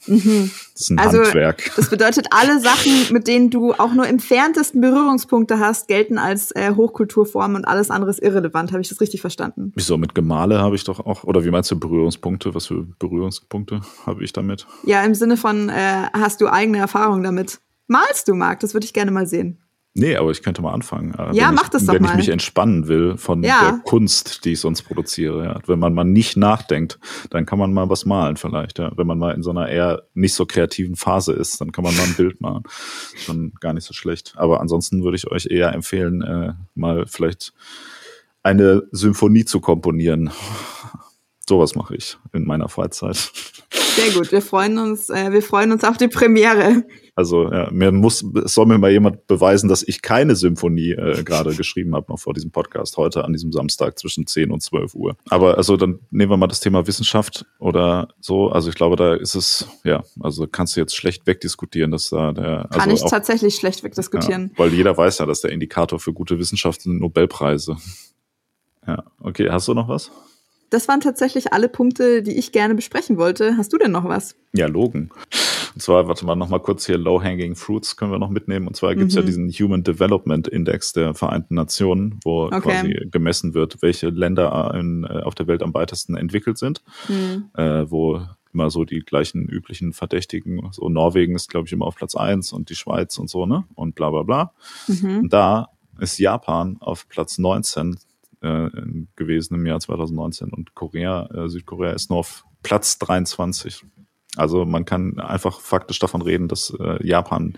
[0.09, 0.51] Mhm.
[0.73, 1.71] Das ist ein also, Handwerk.
[1.75, 6.73] Das bedeutet, alle Sachen, mit denen du auch nur entferntesten Berührungspunkte hast, gelten als äh,
[6.75, 8.71] Hochkulturform und alles andere ist irrelevant.
[8.71, 9.71] Habe ich das richtig verstanden?
[9.75, 9.97] Wieso?
[9.97, 12.55] Mit Gemale habe ich doch auch, oder wie meinst du Berührungspunkte?
[12.55, 14.67] Was für Berührungspunkte habe ich damit?
[14.83, 17.59] Ja, im Sinne von, äh, hast du eigene Erfahrungen damit?
[17.87, 18.59] Malst du, Marc?
[18.59, 19.59] Das würde ich gerne mal sehen.
[19.95, 21.13] Nee, aber ich könnte mal anfangen.
[21.15, 22.09] Äh, ja, mach ich, das doch wenn mal.
[22.09, 23.71] Wenn ich mich entspannen will von ja.
[23.71, 25.43] der Kunst, die ich sonst produziere.
[25.43, 25.59] Ja.
[25.65, 26.99] Wenn man mal nicht nachdenkt,
[27.31, 28.79] dann kann man mal was malen vielleicht.
[28.79, 28.91] Ja.
[28.95, 31.95] Wenn man mal in so einer eher nicht so kreativen Phase ist, dann kann man
[31.95, 32.63] mal ein Bild malen.
[33.17, 34.33] Schon gar nicht so schlecht.
[34.37, 37.53] Aber ansonsten würde ich euch eher empfehlen, äh, mal vielleicht
[38.43, 40.29] eine Symphonie zu komponieren.
[41.49, 43.15] Sowas mache ich in meiner Freizeit.
[43.71, 46.83] Sehr gut, wir freuen uns, äh, wir freuen uns auf die Premiere.
[47.15, 51.23] Also ja, mir muss, es soll mir mal jemand beweisen, dass ich keine Symphonie äh,
[51.23, 54.93] gerade geschrieben habe, noch vor diesem Podcast, heute an diesem Samstag zwischen 10 und 12
[54.93, 55.17] Uhr.
[55.27, 58.49] Aber also dann nehmen wir mal das Thema Wissenschaft oder so.
[58.49, 62.31] Also ich glaube, da ist es, ja, also kannst du jetzt schlecht wegdiskutieren, dass da
[62.31, 62.67] der.
[62.69, 64.51] Also Kann ich auch, tatsächlich schlecht wegdiskutieren.
[64.53, 67.75] Ja, weil jeder weiß ja, dass der Indikator für gute Wissenschaft sind Nobelpreise.
[68.85, 70.11] Ja, okay, hast du noch was?
[70.69, 73.57] Das waren tatsächlich alle Punkte, die ich gerne besprechen wollte.
[73.57, 74.35] Hast du denn noch was?
[74.53, 75.09] Ja, Logen.
[75.73, 78.67] Und zwar, warte mal, noch mal kurz hier Low-Hanging Fruits können wir noch mitnehmen.
[78.67, 79.21] Und zwar gibt's mhm.
[79.21, 82.59] ja diesen Human Development Index der Vereinten Nationen, wo okay.
[82.61, 87.49] quasi gemessen wird, welche Länder in, äh, auf der Welt am weitesten entwickelt sind, mhm.
[87.55, 91.95] äh, wo immer so die gleichen üblichen Verdächtigen, so Norwegen ist, glaube ich, immer auf
[91.95, 93.63] Platz eins und die Schweiz und so, ne?
[93.75, 94.53] Und bla bla bla.
[94.87, 95.19] Mhm.
[95.19, 97.97] Und da ist Japan auf Platz 19
[98.41, 98.69] äh,
[99.15, 103.85] gewesen im Jahr 2019 und Korea, äh, Südkorea ist nur auf Platz 23.
[104.35, 107.57] Also man kann einfach faktisch davon reden, dass äh, Japan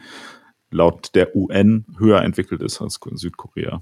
[0.72, 3.82] laut der UN höher entwickelt ist als Südkorea.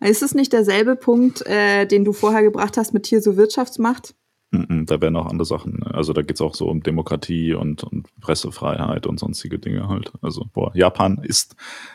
[0.00, 4.14] Ist es nicht derselbe Punkt, äh, den du vorher gebracht hast mit hier so Wirtschaftsmacht?
[4.52, 5.84] Da werden auch andere Sachen.
[5.84, 10.12] Also da geht es auch so um Demokratie und, und Pressefreiheit und sonstige Dinge halt.
[10.22, 11.54] Also boah, Japan ist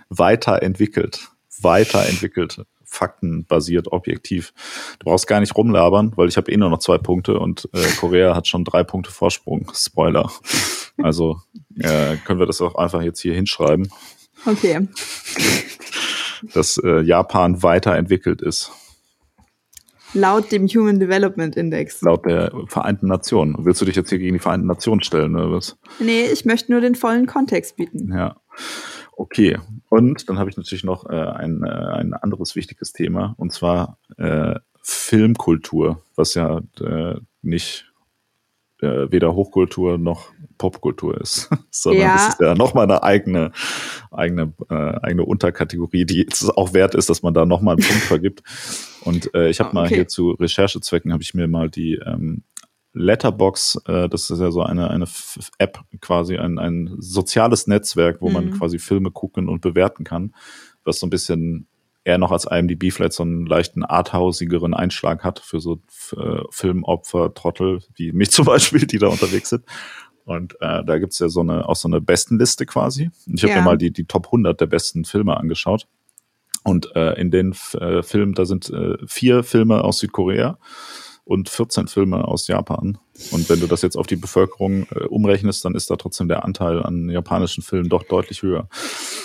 [0.09, 1.31] weiterentwickelt.
[1.61, 4.53] Weiterentwickelt faktenbasiert, objektiv.
[4.99, 7.83] Du brauchst gar nicht rumlabern, weil ich habe eh nur noch zwei Punkte und äh,
[7.99, 9.71] Korea hat schon drei Punkte Vorsprung.
[9.73, 10.31] Spoiler.
[10.97, 11.41] Also
[11.79, 13.91] äh, können wir das auch einfach jetzt hier hinschreiben.
[14.45, 14.87] Okay.
[16.53, 18.71] Dass äh, Japan weiterentwickelt ist.
[20.13, 22.01] Laut dem Human Development Index.
[22.01, 23.57] Laut der Vereinten Nationen.
[23.65, 25.77] Willst du dich jetzt hier gegen die Vereinten Nationen stellen, oder was?
[25.99, 28.13] Nee, ich möchte nur den vollen Kontext bieten.
[28.13, 28.37] Ja.
[29.17, 29.57] Okay,
[29.89, 33.97] und dann habe ich natürlich noch äh, ein, äh, ein anderes wichtiges Thema, und zwar
[34.17, 37.91] äh, Filmkultur, was ja äh, nicht
[38.81, 42.13] äh, weder Hochkultur noch Popkultur ist, sondern ja.
[42.13, 43.51] das ist ja nochmal eine eigene,
[44.11, 48.03] eigene, äh, eigene Unterkategorie, die es auch wert ist, dass man da nochmal einen Punkt
[48.03, 48.43] vergibt.
[49.01, 49.75] Und äh, ich habe okay.
[49.75, 52.43] mal hier zu Recherchezwecken, habe ich mir mal die ähm,
[52.95, 55.05] Letterbox, äh, das ist ja so eine, eine
[55.57, 58.33] App, quasi ein, ein soziales Netzwerk, wo mhm.
[58.33, 60.33] man quasi Filme gucken und bewerten kann,
[60.83, 61.67] was so ein bisschen
[62.05, 65.81] eher noch als IMDb vielleicht so einen leichten arthausigeren Einschlag hat für so
[66.15, 69.65] äh, Filmopfer, Trottel, wie mich zum Beispiel, die da unterwegs sind.
[70.23, 73.11] Und äh, da gibt's ja so eine, auch so eine Bestenliste quasi.
[73.27, 73.59] Ich habe ja.
[73.59, 75.87] mir mal die, die Top 100 der besten Filme angeschaut.
[76.63, 80.57] Und äh, in den äh, Filmen, da sind äh, vier Filme aus Südkorea
[81.25, 82.97] und 14 Filme aus Japan.
[83.31, 86.43] Und wenn du das jetzt auf die Bevölkerung äh, umrechnest, dann ist da trotzdem der
[86.43, 88.67] Anteil an japanischen Filmen doch deutlich höher.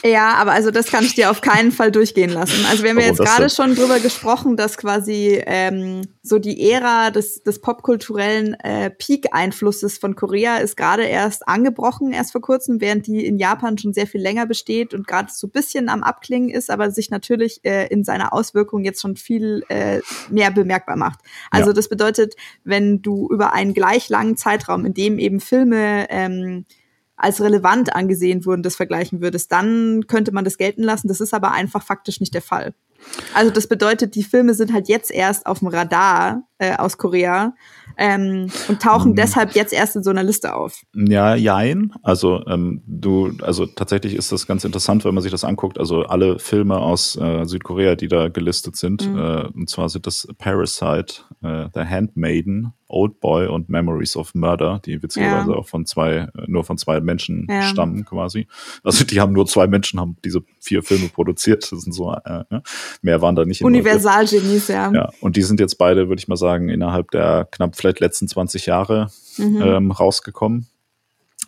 [0.05, 2.65] Ja, aber also das kann ich dir auf keinen Fall durchgehen lassen.
[2.71, 7.11] Also wir haben ja jetzt gerade schon drüber gesprochen, dass quasi ähm, so die Ära
[7.11, 13.07] des, des popkulturellen äh, Peak-Einflusses von Korea ist gerade erst angebrochen, erst vor kurzem, während
[13.07, 16.71] die in Japan schon sehr viel länger besteht und gerade so bisschen am Abklingen ist,
[16.71, 21.21] aber sich natürlich äh, in seiner Auswirkung jetzt schon viel äh, mehr bemerkbar macht.
[21.51, 21.75] Also ja.
[21.75, 26.67] das bedeutet, wenn du über einen gleich langen Zeitraum, in dem eben Filme ähm,
[27.17, 31.09] als relevant angesehen wurden, das vergleichen würdest, dann könnte man das gelten lassen.
[31.09, 32.75] Das ist aber einfach faktisch nicht der Fall.
[33.33, 37.55] Also das bedeutet, die Filme sind halt jetzt erst auf dem Radar äh, aus Korea
[37.97, 39.17] ähm, und tauchen mhm.
[39.17, 40.83] deshalb jetzt erst in so einer Liste auf.
[40.95, 41.93] Ja, jein.
[42.03, 45.79] Also ähm, du, also tatsächlich ist das ganz interessant, wenn man sich das anguckt.
[45.79, 49.19] Also alle Filme aus äh, Südkorea, die da gelistet sind, mhm.
[49.19, 54.81] äh, und zwar sind das Parasite, äh, The Handmaiden, Old Boy und Memories of Murder,
[54.85, 55.57] die witzigerweise ja.
[55.57, 57.63] auch von zwei, nur von zwei Menschen ja.
[57.63, 58.49] stammen quasi.
[58.83, 61.71] Also die haben nur zwei Menschen, haben diese vier Filme produziert.
[61.71, 62.63] Das sind so, äh, ne?
[63.03, 63.63] mehr waren da nicht.
[63.63, 64.93] Universalgenies, ja.
[64.93, 68.29] Ja, und die sind jetzt beide, würde ich mal sagen, innerhalb der knapp vielleicht letzten
[68.29, 69.63] 20 Jahre mhm.
[69.63, 70.67] ähm, rausgekommen.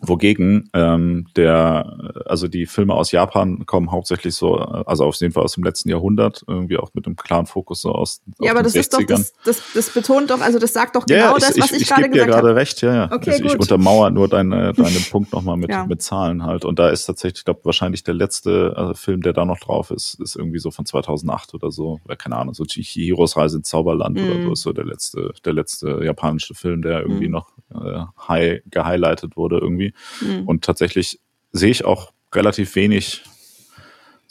[0.05, 5.43] Wogegen ähm, der, also die Filme aus Japan kommen hauptsächlich so, also auf jeden Fall
[5.43, 8.21] aus dem letzten Jahrhundert, irgendwie auch mit einem klaren Fokus so aus.
[8.39, 8.79] Ja, aber das 60ern.
[8.79, 11.57] ist doch, das, das, das betont doch, also das sagt doch genau ja, ich, das,
[11.57, 12.11] was ich, ich, ich gerade gesagt habe.
[12.11, 13.11] Ich gebe dir gerade recht, ja, ja.
[13.11, 13.53] Okay, ich, gut.
[13.53, 15.85] ich untermauere nur deine, deinen Punkt nochmal mit, ja.
[15.85, 16.65] mit Zahlen halt.
[16.65, 19.91] Und da ist tatsächlich, ich glaube, wahrscheinlich der letzte also Film, der da noch drauf
[19.91, 23.69] ist, ist irgendwie so von 2008 oder so, oder keine Ahnung, so Chihiros Reise ins
[23.69, 24.25] Zauberland mm.
[24.25, 24.53] oder so mhm.
[24.53, 27.31] ist so der letzte, der letzte japanische Film, der irgendwie mm.
[27.31, 29.92] noch äh, high gehighlightet wurde irgendwie.
[30.21, 30.47] Mm.
[30.47, 31.19] Und tatsächlich
[31.51, 33.23] sehe ich auch relativ wenig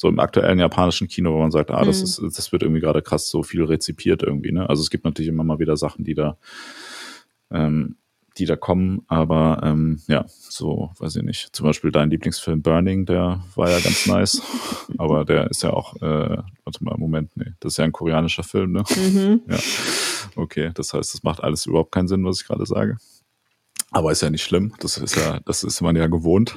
[0.03, 2.27] so im aktuellen japanischen Kino, wo man sagt, ah, das mhm.
[2.27, 4.51] ist, das wird irgendwie gerade krass so viel rezipiert irgendwie.
[4.51, 4.69] Ne?
[4.69, 6.37] Also es gibt natürlich immer mal wieder Sachen, die da,
[7.53, 7.95] ähm,
[8.37, 11.55] die da kommen, aber ähm, ja, so weiß ich nicht.
[11.55, 14.43] Zum Beispiel dein Lieblingsfilm Burning, der war ja ganz nice,
[14.99, 18.43] aber der ist ja auch, äh, warte mal, Moment, nee, das ist ja ein koreanischer
[18.43, 18.83] Film, ne?
[18.97, 19.43] Mhm.
[19.49, 19.59] Ja,
[20.35, 22.97] okay, das heißt, das macht alles überhaupt keinen Sinn, was ich gerade sage.
[23.93, 24.75] Aber ist ja nicht schlimm.
[24.81, 26.57] Das ist ja, das ist man ja gewohnt.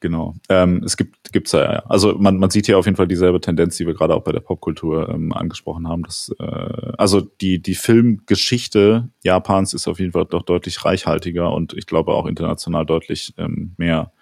[0.00, 0.34] Genau.
[0.50, 3.76] Ähm, es gibt gibt's ja, also man, man sieht hier auf jeden Fall dieselbe Tendenz,
[3.76, 6.02] die wir gerade auch bei der Popkultur ähm, angesprochen haben.
[6.02, 11.72] Dass, äh, also die die Filmgeschichte Japans ist auf jeden Fall doch deutlich reichhaltiger und
[11.72, 14.12] ich glaube auch international deutlich ähm, mehr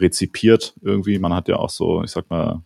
[0.00, 1.18] rezipiert irgendwie.
[1.18, 2.62] Man hat ja auch so, ich sag mal,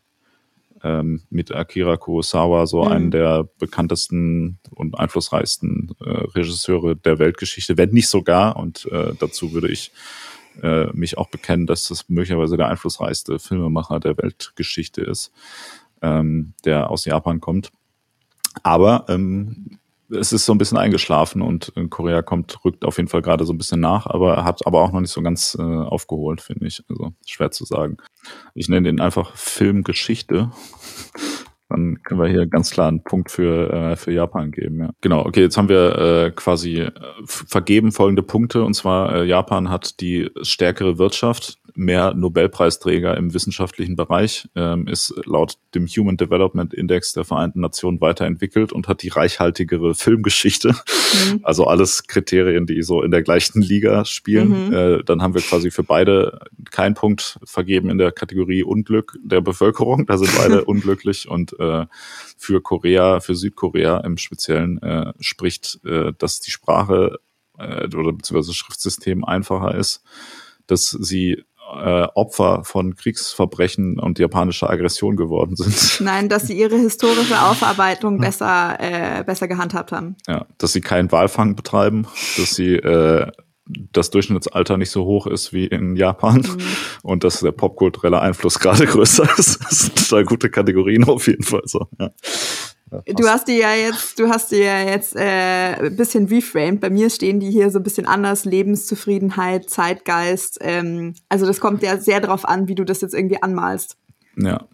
[0.84, 2.92] ähm, mit Akira Kurosawa, so mhm.
[2.92, 8.56] einen der bekanntesten und einflussreichsten äh, Regisseure der Weltgeschichte, wenn nicht sogar.
[8.56, 9.92] Und äh, dazu würde ich
[10.62, 15.32] äh, mich auch bekennen, dass das möglicherweise der einflussreichste Filmemacher der Weltgeschichte ist,
[16.02, 17.72] ähm, der aus Japan kommt.
[18.62, 19.78] Aber ähm,
[20.10, 23.52] es ist so ein bisschen eingeschlafen und Korea kommt, rückt auf jeden Fall gerade so
[23.52, 26.82] ein bisschen nach, aber hat aber auch noch nicht so ganz äh, aufgeholt, finde ich.
[26.88, 27.96] Also schwer zu sagen.
[28.54, 30.50] Ich nenne den einfach Filmgeschichte.
[31.70, 34.80] Dann können wir hier ganz klar einen Punkt für, äh, für Japan geben.
[34.80, 34.90] Ja.
[35.00, 36.92] Genau, okay, jetzt haben wir äh, quasi äh,
[37.24, 38.62] vergeben folgende Punkte.
[38.62, 45.14] Und zwar, äh, Japan hat die stärkere Wirtschaft, mehr Nobelpreisträger im wissenschaftlichen Bereich, ähm, ist
[45.24, 50.68] laut dem Human Development Index der Vereinten Nationen weiterentwickelt und hat die reichhaltigere Filmgeschichte.
[50.68, 51.40] Mhm.
[51.42, 54.68] Also alles Kriterien, die so in der gleichen Liga spielen.
[54.68, 54.72] Mhm.
[54.72, 59.40] Äh, dann haben wir quasi für beide keinen Punkt vergeben in der Kategorie Unglück der
[59.40, 60.06] Bevölkerung.
[60.06, 61.86] Da sind beide unglücklich und äh,
[62.36, 67.18] für Korea, für Südkorea im Speziellen äh, spricht, äh, dass die Sprache
[67.58, 70.02] äh, oder beziehungsweise das Schriftsystem einfacher ist,
[70.66, 71.44] dass sie
[71.82, 76.00] äh, Opfer von Kriegsverbrechen und japanischer Aggression geworden sind.
[76.04, 80.16] Nein, dass sie ihre historische Aufarbeitung besser, äh, besser gehandhabt haben.
[80.26, 82.06] Ja, dass sie keinen Walfang betreiben,
[82.36, 83.30] dass sie äh,
[83.66, 86.58] das Durchschnittsalter nicht so hoch ist wie in Japan mhm.
[87.02, 89.64] und dass der popkulturelle Einfluss gerade größer ist.
[89.64, 91.62] Das sind total gute Kategorien auf jeden Fall.
[91.64, 92.10] So, ja.
[92.90, 96.80] Du hast die ja jetzt, du hast die ja jetzt äh, ein bisschen reframed.
[96.80, 98.44] Bei mir stehen die hier so ein bisschen anders.
[98.44, 100.58] Lebenszufriedenheit, Zeitgeist.
[100.60, 103.96] Ähm, also das kommt ja sehr darauf an, wie du das jetzt irgendwie anmalst.
[104.36, 104.66] Ja.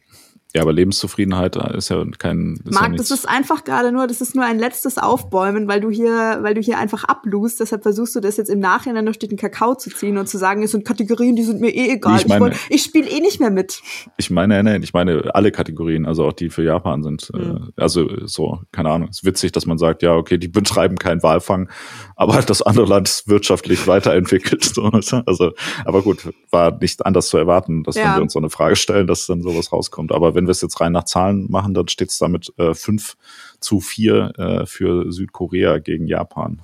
[0.54, 2.60] Ja, aber Lebenszufriedenheit ist ja kein.
[2.64, 5.80] Ist Marc, ja das ist einfach gerade nur, das ist nur ein letztes Aufbäumen, weil
[5.80, 7.60] du hier, weil du hier einfach ablust.
[7.60, 10.38] Deshalb versuchst du das jetzt im Nachhinein noch durch den Kakao zu ziehen und zu
[10.38, 12.18] sagen, es sind Kategorien, die sind mir eh egal.
[12.18, 13.80] Ich, meine, ich, ich spiele eh nicht mehr mit.
[14.16, 17.30] Ich meine, nein, ich meine alle Kategorien, also auch die für Japan sind.
[17.32, 17.70] Mhm.
[17.76, 19.08] Äh, also so, keine Ahnung.
[19.10, 21.70] Es ist witzig, dass man sagt, ja, okay, die betreiben keinen Walfang,
[22.16, 24.64] aber das andere Land ist wirtschaftlich weiterentwickelt.
[24.80, 24.84] So,
[25.26, 25.52] also,
[25.84, 28.04] aber gut, war nicht anders zu erwarten, dass ja.
[28.04, 30.12] wenn wir uns so eine Frage stellen, dass dann sowas rauskommt.
[30.12, 33.18] Aber wenn wir es jetzt rein nach Zahlen machen, dann steht es damit äh, 5
[33.60, 36.62] zu 4 äh, für Südkorea gegen Japan.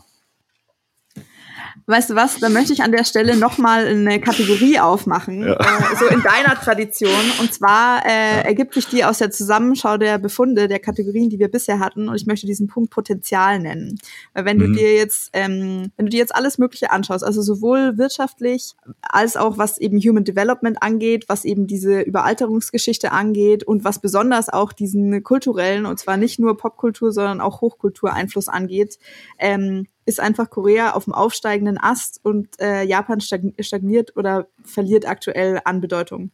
[1.86, 5.54] Weißt du was, da möchte ich an der Stelle nochmal eine Kategorie aufmachen, ja.
[5.54, 7.10] äh, so in deiner Tradition.
[7.40, 8.40] Und zwar äh, ja.
[8.42, 12.08] ergibt sich die aus der Zusammenschau der Befunde der Kategorien, die wir bisher hatten.
[12.08, 13.98] Und ich möchte diesen Punkt Potenzial nennen.
[14.34, 14.60] Weil wenn mhm.
[14.60, 19.36] du dir jetzt, ähm, wenn du dir jetzt alles Mögliche anschaust, also sowohl wirtschaftlich als
[19.36, 24.72] auch was eben Human Development angeht, was eben diese Überalterungsgeschichte angeht und was besonders auch
[24.72, 28.98] diesen kulturellen, und zwar nicht nur Popkultur, sondern auch Hochkultureinfluss angeht,
[29.38, 35.60] ähm, ist einfach Korea auf dem aufsteigenden Ast und äh, Japan stagniert oder verliert aktuell
[35.64, 36.30] an Bedeutung.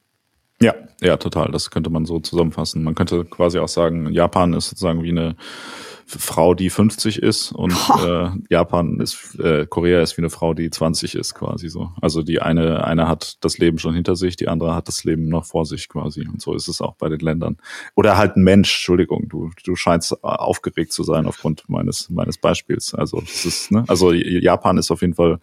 [0.61, 1.51] Ja, ja, total.
[1.51, 2.85] Das könnte man so zusammenfassen.
[2.85, 5.35] Man könnte quasi auch sagen, Japan ist sozusagen wie eine
[6.19, 7.73] Frau, die 50 ist und
[8.05, 11.91] äh, Japan ist, äh, Korea ist wie eine Frau, die 20 ist quasi so.
[12.01, 15.29] Also die eine, eine hat das Leben schon hinter sich, die andere hat das Leben
[15.29, 16.27] noch vor sich quasi.
[16.27, 17.57] Und so ist es auch bei den Ländern.
[17.95, 22.95] Oder halt ein Mensch, Entschuldigung, du, du scheinst aufgeregt zu sein aufgrund meines, meines Beispiels.
[22.95, 23.85] Also das ist, ne?
[23.89, 25.41] Also Japan ist auf jeden Fall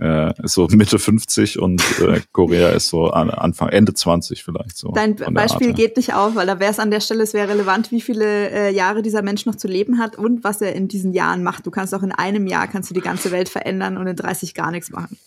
[0.00, 4.92] äh, ist so Mitte 50 und äh, Korea ist so Anfang, Ende 20 vielleicht so.
[4.92, 7.90] Dein Beispiel geht nicht auf, weil da wäre es an der Stelle, es wäre relevant,
[7.90, 11.12] wie viele äh, Jahre dieser Mensch noch zu leben hat und was er in diesen
[11.12, 11.66] Jahren macht.
[11.66, 14.54] Du kannst auch in einem Jahr kannst du die ganze Welt verändern und in 30
[14.54, 15.18] gar nichts machen.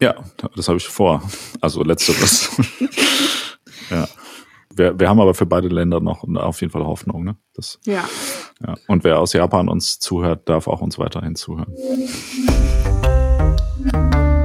[0.00, 0.16] Ja,
[0.54, 1.22] das habe ich vor.
[1.60, 2.50] Also letzteres.
[3.90, 4.06] ja.
[4.76, 7.24] Wir, wir haben aber für beide Länder noch auf jeden Fall Hoffnung.
[7.24, 7.36] Ne?
[7.54, 8.04] Das, ja.
[8.66, 8.74] ja.
[8.88, 11.72] Und wer aus Japan uns zuhört, darf auch uns weiterhin zuhören.
[13.80, 14.43] Bye.